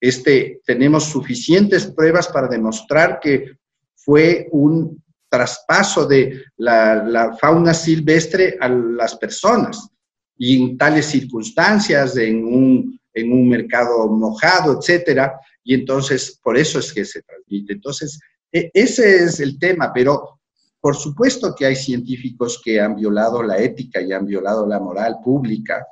[0.00, 3.56] Este, tenemos suficientes pruebas para demostrar que
[3.96, 9.88] fue un traspaso de la, fauna silvestre a las personas
[10.38, 16.78] y en tales circunstancias, en un, en un mercado mojado, etcétera, y entonces por eso
[16.78, 17.72] es que se transmite.
[17.72, 18.20] Entonces,
[18.52, 20.39] e, ese es el tema, pero
[20.80, 25.18] por supuesto que hay científicos que han violado la ética y han violado la moral
[25.22, 25.86] pública,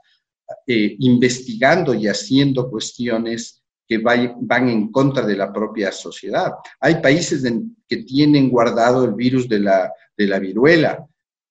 [0.66, 6.53] eh, investigando y haciendo cuestiones que van en contra de la propia sociedad.
[6.80, 7.43] Hay países
[7.86, 9.93] que tienen guardado el virus de la,
[10.41, 11.07] viruela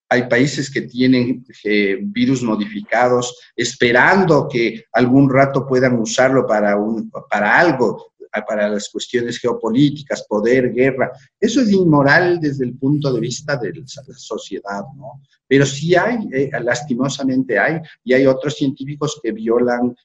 [0.10, 7.12] hay países que tienen eh, virus modificados esperando que algún rato puedan usarlo para, un,
[7.30, 8.14] para algo,
[8.48, 11.12] para las cuestiones geopolíticas, poder, guerra.
[11.40, 13.84] Eso es inmoral desde el punto de vista de la
[14.16, 15.22] sociedad, ¿no?
[15.48, 19.96] Pero sí hay, eh, lastimosamente hay, y hay otros científicos que violan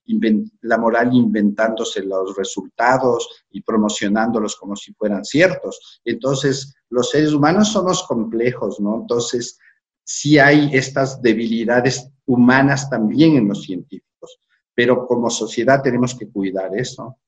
[0.62, 6.00] la moral inventándose los resultados y promocionándolos como si fueran ciertos.
[6.04, 9.00] Entonces, los seres humanos somos complejos, ¿no?
[9.00, 9.58] Entonces,
[10.04, 14.40] sí hay estas debilidades humanas también en los científicos,
[14.74, 17.18] pero como sociedad tenemos que cuidar eso.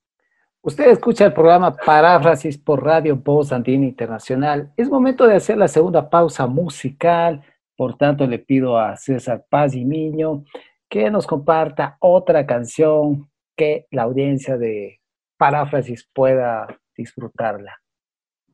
[0.65, 4.73] Usted escucha el programa Paráfrasis por Radio Voz Andina Internacional.
[4.75, 7.43] Es momento de hacer la segunda pausa musical,
[7.77, 10.43] por tanto le pido a César Paz y Miño
[10.89, 15.01] que nos comparta otra canción que la audiencia de
[15.37, 16.65] Paráfrasis pueda
[16.97, 17.79] disfrutarla.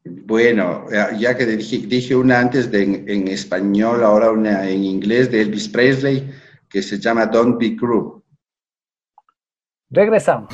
[0.03, 0.88] Bueno,
[1.18, 6.30] ya que dije, una antes de, en, español, ahora una en inglés de Elvis Presley,
[6.70, 8.22] que se llama Don't Be Cruel.
[9.89, 10.53] Regresamos.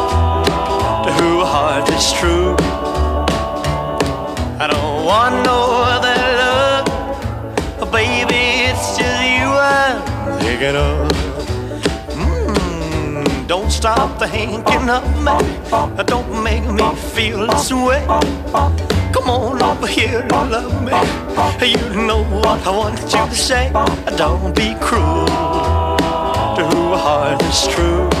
[1.03, 2.55] to who heart is true.
[4.59, 5.59] I don't want no
[5.93, 8.69] other love, baby.
[8.69, 11.09] It's just you I'm thinking of.
[12.13, 15.37] Mm, don't stop thinking of me.
[16.05, 18.05] Don't make me feel this way.
[19.11, 20.93] Come on over here and love me.
[21.67, 23.71] You know what I want you to say.
[24.17, 28.20] Don't be cruel to who heart is true.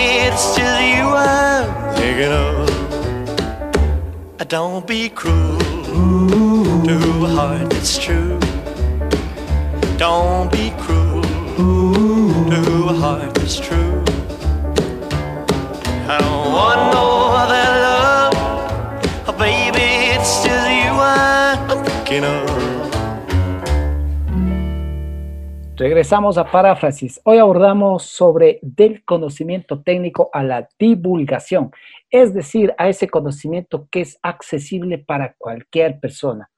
[0.31, 2.69] it's just you I'm thinking of.
[4.47, 5.57] Don't be cruel
[6.87, 8.37] to who heart is true.
[9.97, 11.21] Don't be cruel
[12.49, 14.03] to a heart that's true.
[16.13, 17.05] I don't want no
[17.41, 18.33] other love,
[19.29, 22.50] oh, baby, it's just you I'm thinking of.
[25.81, 27.19] Regresamos a paráfrasis.
[27.23, 31.71] Hoy abordamos sobre del conocimiento técnico a la divulgación,
[32.11, 36.51] es decir, a ese conocimiento que es accesible para cualquier persona.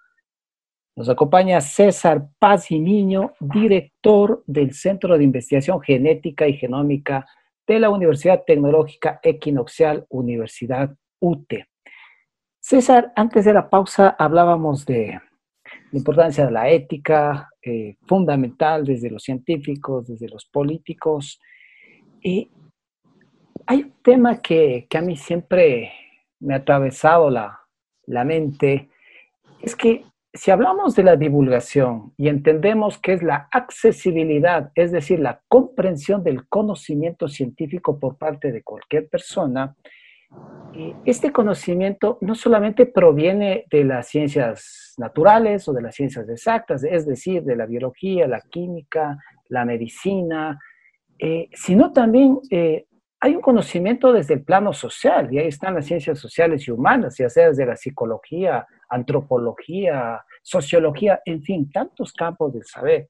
[0.97, 7.25] Nos acompaña César Paz y Niño, director del Centro de Investigación Genética y Genómica
[7.65, 11.69] de la Universidad Tecnológica Equinoxial Universidad UTE.
[12.59, 15.21] César, antes de la pausa hablábamos de
[15.93, 21.39] la importancia de la ética, eh, fundamental desde los científicos, desde los políticos.
[22.19, 22.49] Y
[23.67, 25.91] hay un tema que, a mí siempre
[26.39, 27.59] me ha atravesado la,
[28.07, 28.89] la mente,
[29.61, 35.19] es que si hablamos de la divulgación y entendemos que es la accesibilidad, es decir,
[35.19, 39.75] la comprensión del conocimiento científico por parte de cualquier persona,
[41.05, 47.05] este conocimiento no solamente proviene de las ciencias naturales o de las ciencias exactas, es
[47.05, 49.17] decir, de la biología, la química,
[49.49, 50.59] la medicina,
[51.19, 52.85] eh, sino también eh,
[53.19, 57.17] hay un conocimiento desde el plano social, y ahí están las ciencias sociales y humanas,
[57.17, 63.09] ya sea desde la psicología, antropología, sociología, en fin, tantos campos del saber.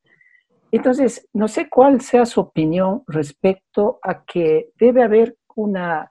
[0.72, 6.10] Entonces, no sé cuál sea su opinión respecto a que debe haber una,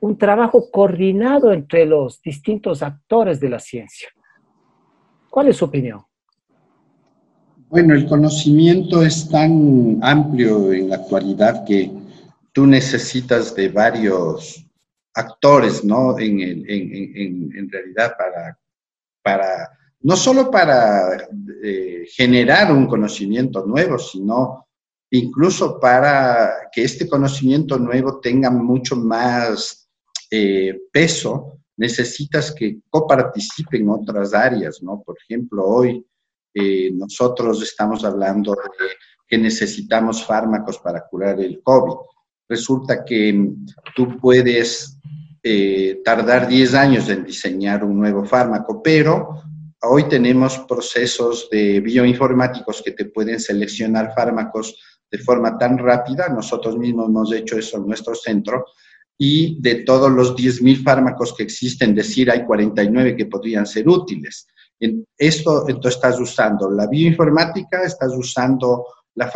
[0.00, 4.08] un trabajo coordinado entre los distintos actores de la ciencia.
[5.28, 6.02] ¿Cuál es su opinión?
[7.68, 11.90] Bueno, el conocimiento es tan amplio en la actualidad que
[12.52, 14.64] tú necesitas de varios
[15.14, 16.18] actores, ¿no?
[16.18, 18.58] En, realidad para,
[19.22, 19.70] para,
[20.00, 21.28] no solo para
[21.62, 24.66] eh, generar un conocimiento nuevo, sino
[25.10, 29.77] incluso para que este conocimiento nuevo tenga mucho más
[30.30, 35.02] eh, peso necesitas que coparticipen otras áreas, ¿no?
[35.02, 36.04] Por ejemplo, hoy
[36.52, 38.88] eh, nosotros estamos hablando de
[39.26, 41.94] que necesitamos fármacos para curar el COVID.
[42.48, 43.52] Resulta que
[43.94, 44.98] tú puedes
[45.42, 49.42] eh, tardar 10 años en diseñar un nuevo fármaco, pero
[49.82, 54.74] hoy tenemos procesos de bioinformáticos que te pueden seleccionar fármacos
[55.10, 56.28] de forma tan rápida.
[56.28, 58.64] Nosotros mismos hemos hecho eso en nuestro centro.
[59.18, 64.46] Y de todos los 10.000 fármacos que existen, decir, hay 49 que podrían ser útiles.
[64.78, 69.26] En esto, entonces estás usando la bioinformática, estás usando la,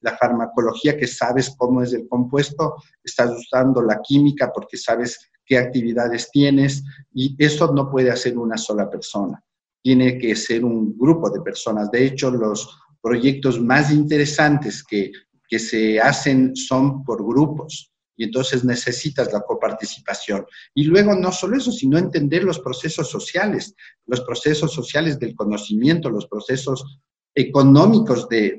[0.00, 5.58] la farmacología que sabes cómo es el compuesto, estás usando la química porque sabes qué
[5.58, 9.42] actividades tienes y eso no puede hacer una sola persona.
[9.82, 11.90] Tiene que ser un grupo de personas.
[11.90, 15.10] De hecho, los proyectos más interesantes que,
[15.48, 20.44] que se hacen son por grupos y entonces necesitas la coparticipación.
[20.74, 23.74] Y luego no solo eso, sino entender los procesos sociales,
[24.06, 26.98] los procesos sociales del conocimiento, los procesos
[27.32, 28.58] económicos de,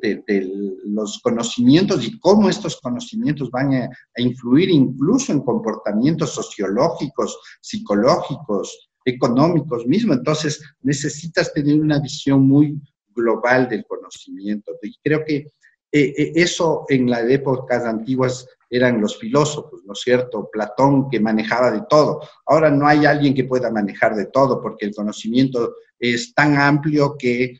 [0.85, 9.85] los conocimientos y cómo estos conocimientos van a, influir incluso en comportamientos sociológicos, psicológicos, económicos
[9.85, 10.13] mismo.
[10.13, 12.81] Entonces necesitas tener una visión muy
[13.13, 14.71] global del conocimiento.
[14.81, 15.51] Y creo que
[15.91, 20.49] eh, eh, eso en las épocas antiguas eran los filósofos, ¿no es cierto?
[20.51, 22.21] Platón que manejaba de todo.
[22.45, 27.15] Ahora no hay alguien que pueda manejar de todo porque el conocimiento es tan amplio
[27.17, 27.59] que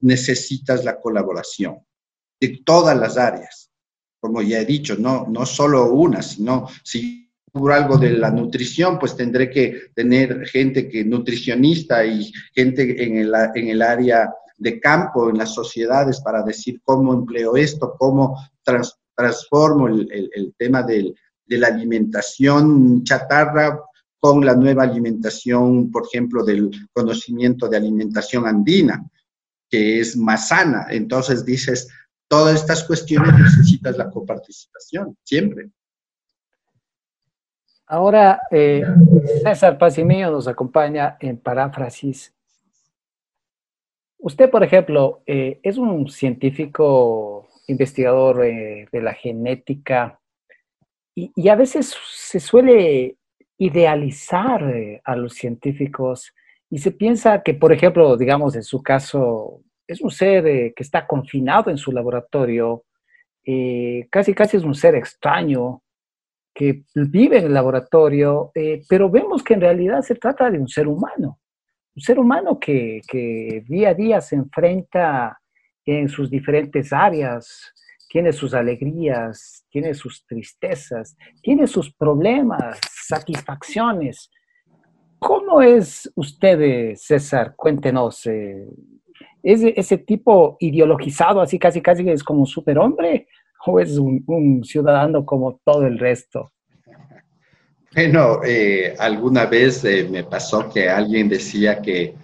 [0.00, 1.78] necesitas la colaboración
[2.40, 3.70] de todas las áreas.
[4.20, 8.98] Como ya he dicho, no, no solo una, sino si por algo de la nutrición,
[8.98, 14.80] pues tendré que tener gente que nutricionista y gente en el, en el área de
[14.80, 18.38] campo en las sociedades para decir cómo empleo esto, cómo
[19.16, 21.14] transformo el, tema de
[21.46, 23.80] la alimentación chatarra
[24.18, 29.04] con la nueva alimentación, por ejemplo, del conocimiento de alimentación andina,
[29.68, 30.86] que es más sana.
[30.90, 31.88] Entonces dices,
[32.28, 35.70] todas estas cuestiones necesitas la coparticipación, siempre.
[37.86, 38.82] Ahora, eh,
[39.44, 42.32] César nos acompaña en paráfrasis
[44.18, 50.20] Usted, por ejemplo, eh, es un científico investigador eh, de la genética.
[51.14, 53.16] Y, a veces se suele
[53.58, 56.34] idealizar eh, a los científicos
[56.68, 60.44] y se piensa que, por ejemplo, digamos, en su caso, es un ser
[60.74, 62.84] que está confinado en su laboratorio,
[64.10, 65.82] casi casi es un ser extraño
[66.52, 68.50] que vive en el laboratorio,
[68.88, 71.38] pero vemos que en realidad se trata de un ser humano
[71.96, 73.00] un ser humano que,
[73.66, 75.40] día a día se enfrenta
[75.86, 77.72] en sus diferentes áreas,
[78.08, 84.30] tiene sus alegrías, tiene sus tristezas, tiene sus problemas, satisfacciones.
[85.18, 87.54] ¿Cómo es usted, César?
[87.56, 88.26] Cuéntenos.
[88.26, 88.66] Eh,
[89.42, 93.28] ¿Es ese tipo ideologizado, así casi casi es como un superhombre?
[93.64, 96.52] ¿O es un ciudadano como todo el resto?
[97.96, 102.14] Bueno, eh, alguna vez eh, me pasó que alguien decía que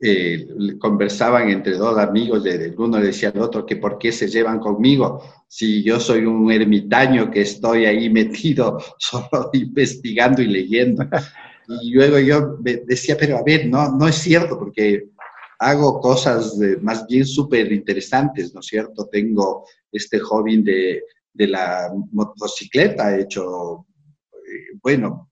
[0.00, 0.46] eh,
[0.78, 4.58] conversaban entre dos amigos, de, uno le decía al otro que por qué se llevan
[4.58, 11.04] conmigo, si yo soy un ermitaño que estoy ahí metido solo investigando y leyendo.
[11.82, 15.08] Y luego yo decía, pero a ver, no, no es cierto, porque
[15.58, 19.08] hago cosas más bien súper interesantes, ¿no es cierto?
[19.10, 23.84] Tengo este hobby de, de la motocicleta, he hecho
[24.82, 25.30] bueno,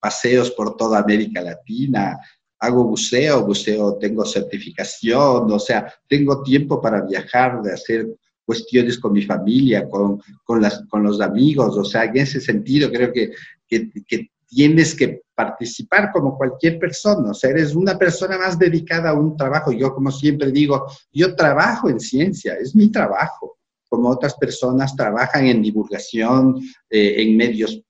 [0.00, 2.18] paseos por toda América Latina,
[2.60, 8.08] hago buceo, buceo, tengo certificación, o sea, tengo tiempo para viajar, de hacer
[8.44, 12.90] cuestiones con mi familia, con, con, las, con los amigos, o sea, en ese sentido
[12.90, 13.32] creo que,
[13.66, 19.10] que, que, tienes que participar como cualquier persona, o sea, eres una persona más dedicada
[19.10, 19.72] a un trabajo.
[19.72, 23.58] Yo, como siempre digo, yo trabajo en ciencia, es mi trabajo,
[23.90, 26.56] como otras personas trabajan en divulgación,
[26.88, 27.82] eh, en medios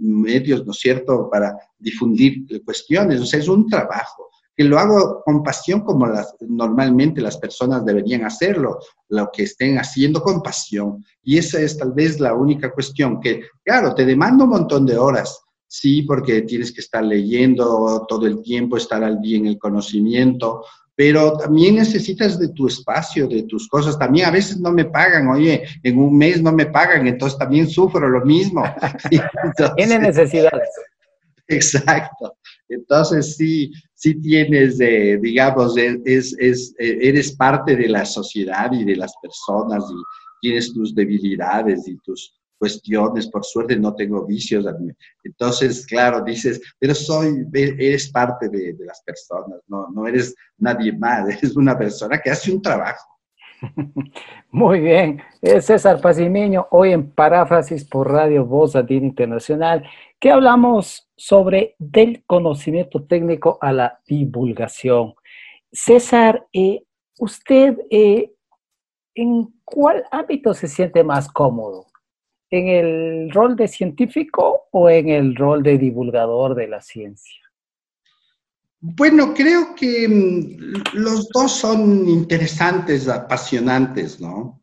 [0.00, 3.20] medios, ¿no es cierto?, para difundir cuestiones.
[3.20, 6.06] O sea, es un trabajo que lo hago con pasión como
[6.48, 11.04] normalmente las personas deberían hacerlo, lo que estén haciendo con pasión.
[11.22, 14.96] Y esa es tal vez la única cuestión que, claro, te demanda un montón de
[14.96, 19.58] horas, sí, porque tienes que estar leyendo todo el tiempo, estar al día en el
[19.58, 20.64] conocimiento,
[20.96, 23.98] pero también necesitas de tu espacio, de tus cosas.
[23.98, 27.68] También a veces no me pagan, oye, en un mes no me pagan, entonces también
[27.68, 28.62] sufro lo mismo.
[29.76, 30.68] Tiene necesidades.
[31.48, 32.36] Exacto.
[32.68, 38.84] Entonces sí, sí tienes, eh, digamos, es, es, eh, eres parte de la sociedad y
[38.84, 39.94] de las personas y
[40.40, 44.66] tienes tus debilidades y tus cuestiones, por suerte no tengo vicios.
[45.22, 51.28] Entonces, claro, dices, pero soy, eres parte de, las personas, no, no eres nadie más,
[51.36, 53.14] eres una persona que hace un trabajo.
[54.50, 55.22] Muy bien,
[55.60, 59.84] César Pacimiño, hoy en Paráfrasis por Radio Voz Andina Internacional,
[60.20, 65.14] que hablamos sobre del conocimiento técnico a la divulgación.
[65.72, 66.84] César, eh,
[67.18, 68.32] usted, eh,
[69.14, 71.86] ¿en cuál ámbito se siente más cómodo?
[72.54, 77.42] ¿En el rol de científico o en el rol de divulgador de la ciencia?
[78.78, 84.62] Bueno, creo que mm, los dos son interesantes, apasionantes, ¿no?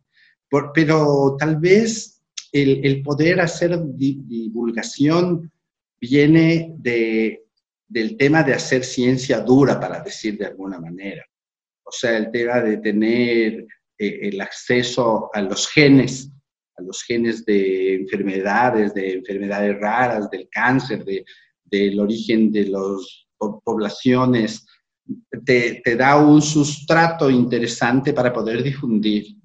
[0.74, 2.24] pero tal vez
[2.54, 5.52] el, poder hacer divulgación
[6.00, 7.44] viene de,
[7.90, 11.26] del tema de hacer ciencia dura, para decir de alguna manera.
[11.84, 13.66] O sea, el tema de tener
[13.98, 16.32] eh, el acceso a los genes,
[16.82, 21.24] los genes de enfermedades, de enfermedades raras, del cáncer, de,
[21.64, 24.66] del origen de las poblaciones,
[25.46, 29.36] te, te, da un sustrato interesante para poder difundir.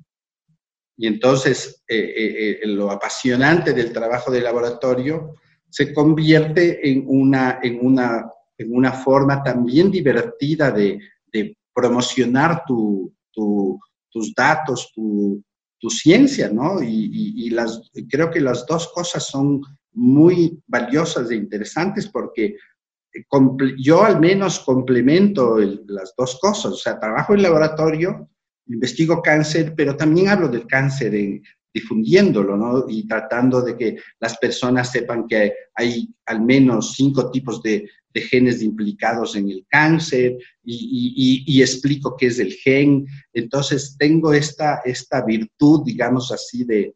[0.97, 5.35] Y entonces eh, eh, eh, lo apasionante del trabajo de laboratorio
[5.69, 10.99] se convierte en una, en una, en una forma también divertida de,
[11.33, 13.79] de promocionar tu, tu,
[14.09, 15.43] tus datos, tu,
[15.79, 16.83] tu ciencia, ¿no?
[16.83, 19.61] Y, y, las, creo que las dos cosas son
[19.93, 22.57] muy valiosas e interesantes porque
[23.79, 28.29] yo al menos complemento las dos cosas, o sea, trabajo en laboratorio,
[28.67, 31.43] investigo cáncer, pero también hablo del cáncer en,
[31.77, 32.87] difundiéndolo, ¿no?
[32.89, 37.89] Y tratando de que las personas sepan que hay al menos cinco tipos de,
[38.21, 43.07] genes implicados en el cáncer y, explico qué es el gen.
[43.33, 46.95] Entonces, tengo esta, esta virtud, digamos así, de,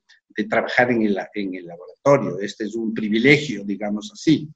[0.48, 2.38] trabajar en el, en el laboratorio.
[2.40, 4.48] Este es un privilegio, digamos así.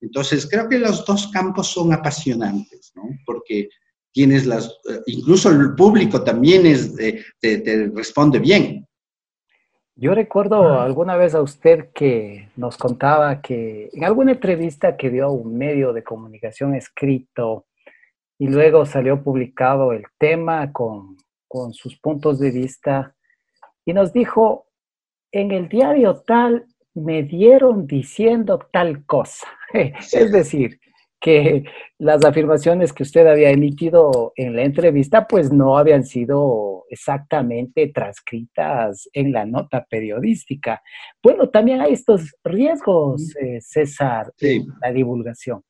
[0.00, 3.04] Entonces, creo que los dos campos son apasionantes, ¿no?
[3.24, 3.68] Porque
[4.12, 8.86] tienes las, eh, incluso el público también es, te, responde bien.
[10.00, 15.26] Yo recuerdo alguna vez a usted que nos contaba que en alguna entrevista que dio
[15.26, 17.66] a un medio de comunicación escrito
[18.38, 23.14] y luego salió publicado el tema con, con sus puntos de vista
[23.84, 24.68] y nos dijo,
[25.32, 29.48] en el diario tal me dieron diciendo tal cosa.
[29.74, 30.80] Es decir,
[31.20, 31.64] que
[31.98, 39.08] las afirmaciones que usted había emitido en la entrevista pues no habían sido exactamente transcritas
[39.12, 40.82] en la nota periodística.
[41.22, 45.62] Bueno, también hay estos riesgos, eh, César, en la divulgación.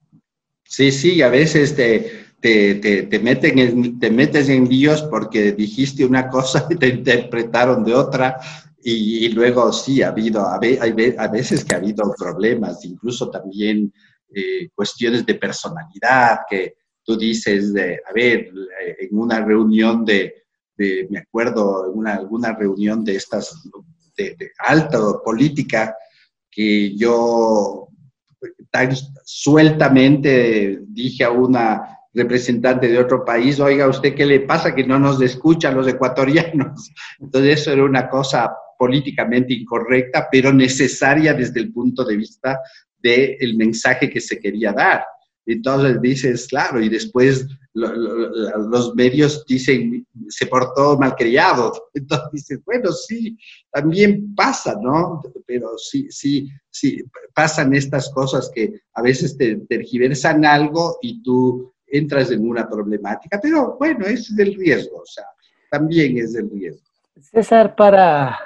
[0.65, 6.29] Sí, sí, a veces te, te, te, meten te metes en líos porque dijiste una
[6.29, 8.37] cosa y te interpretaron de otra
[8.83, 13.93] y, luego sí, ha habido, a veces que ha habido problemas, incluso también
[14.35, 18.51] eh, cuestiones de personalidad, que tú dices, de, a ver,
[18.99, 20.35] en una reunión de,
[20.77, 23.69] me acuerdo, en una, alguna reunión de estas,
[24.17, 25.97] de, de alta política,
[26.51, 27.89] que yo
[28.71, 28.91] tan
[29.25, 34.99] sueltamente dije a una representante de otro país, oiga, ¿usted qué le pasa que no
[34.99, 36.91] nos escucha a los ecuatorianos?
[37.21, 42.59] Entonces eso era una cosa políticamente incorrecta, pero necesaria desde el punto de vista
[43.03, 45.05] del mensaje que se quería dar.
[45.47, 51.73] Entonces dices, claro, y después los medios dicen, se portó malcriado.
[51.95, 53.39] Entonces dices, bueno, sí,
[53.71, 55.21] también pasa, ¿no?
[55.47, 57.03] Pero sí, sí, sí,
[57.35, 63.41] pasan estas cosas que a veces te tergiversan algo y tú entras en una problemática,
[63.43, 65.25] pero bueno, es del riesgo, o sea,
[65.71, 66.87] también es del riesgo.
[67.21, 68.39] César, para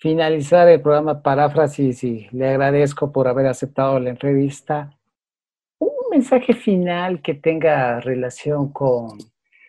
[0.00, 4.96] finalizar el programa Paráfrasis y le agradezco por haber aceptado la entrevista,
[5.78, 9.18] un mensaje final que tenga relación con,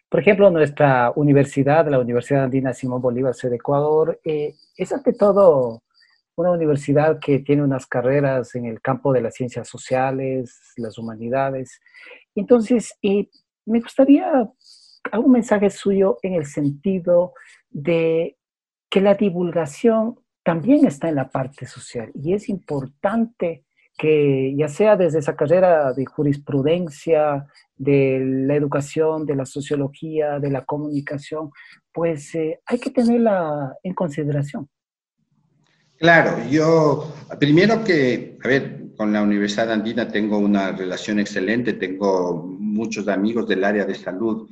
[0.10, 5.84] por ejemplo, nuestra universidad, la Universidad Andina Simón Bolívar de Ecuador, eh, es ante todo
[6.38, 11.82] una universidad que tiene unas carreras en el campo de las ciencias sociales, las humanidades.
[12.36, 13.28] Entonces, eh,
[13.66, 14.50] me gustaría
[15.12, 17.34] algún mensaje suyo en el sentido
[17.70, 18.38] de
[18.92, 23.64] que la divulgación también está en la parte social y es importante
[23.98, 27.46] que ya sea desde esa carrera de jurisprudencia,
[27.78, 31.52] de la educación, de la sociología, de la comunicación,
[31.92, 34.68] pues eh, hay que tenerla en consideración.
[35.98, 42.44] Claro, yo primero que, a ver, con la Universidad Andina tengo una relación excelente, tengo
[42.60, 44.50] muchos amigos del área de salud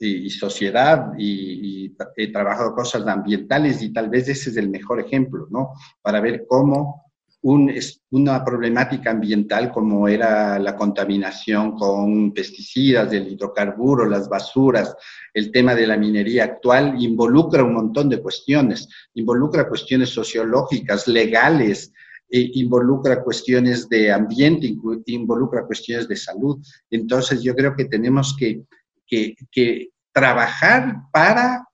[0.00, 5.46] y, sociedad y, he trabajado cosas ambientales y tal vez ese es el mejor ejemplo,
[5.50, 5.74] ¿no?
[6.00, 7.04] Para ver cómo
[7.42, 7.72] un,
[8.10, 14.96] una problemática ambiental como era la contaminación con pesticidas, el hidrocarburo, las basuras,
[15.34, 21.92] el tema de la minería actual, involucra un montón de cuestiones, involucra cuestiones sociológicas, legales,
[22.32, 24.72] e involucra cuestiones de ambiente,
[25.06, 26.58] involucra cuestiones de salud.
[26.88, 28.62] Entonces yo creo que tenemos que
[29.10, 31.64] que, trabajar para,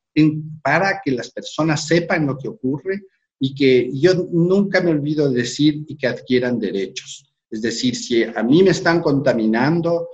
[0.63, 3.03] para que las personas sepan lo que ocurre
[3.41, 7.33] y que yo nunca me olvido de decir y que adquieran derechos.
[7.51, 10.09] Es decir, si a mí me están contaminando,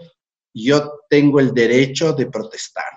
[0.55, 2.93] yo tengo el derecho de protestar.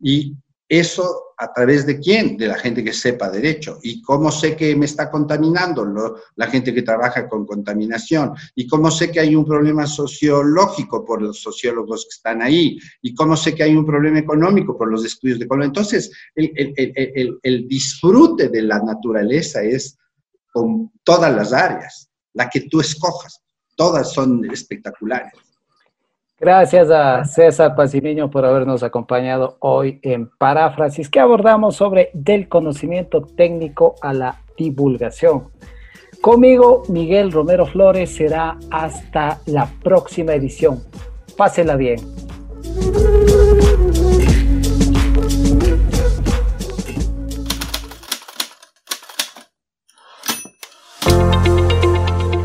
[0.00, 0.34] Y
[0.68, 2.36] eso a través de quién?
[2.36, 3.78] De la gente que sepa derecho.
[3.82, 5.84] ¿Y cómo sé que me está contaminando?
[6.36, 8.34] la gente que trabaja con contaminación.
[8.54, 12.78] ¿Y cómo sé que hay un problema sociológico por los sociólogos que están ahí?
[13.02, 15.68] ¿Y cómo sé que hay un problema económico por los estudios de economía?
[15.68, 19.98] Entonces, el, disfrute de la naturaleza es
[20.52, 23.40] con todas las áreas, la que tú escojas.
[23.76, 25.32] Todas son espectaculares.
[26.40, 33.22] Gracias a César Pacimiño por habernos acompañado hoy en Paráfrasis, que abordamos sobre del conocimiento
[33.22, 35.50] técnico a la divulgación.
[36.20, 40.82] Conmigo, Miguel Romero Flores, será hasta la próxima edición.
[41.36, 42.00] Pásela bien.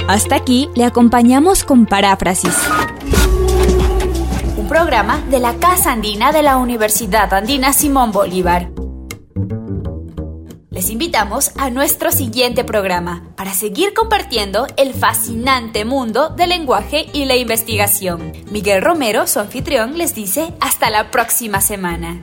[0.08, 2.56] Hasta aquí le acompañamos con Paráfrasis
[4.70, 8.70] programa de la Casa Andina de la Universidad Andina Simón Bolívar.
[10.70, 17.26] Les invitamos a nuestro siguiente programa para seguir compartiendo el fascinante mundo del lenguaje y
[17.26, 18.32] la investigación.
[18.52, 22.22] Miguel Romero, su anfitrión, les dice hasta la próxima semana.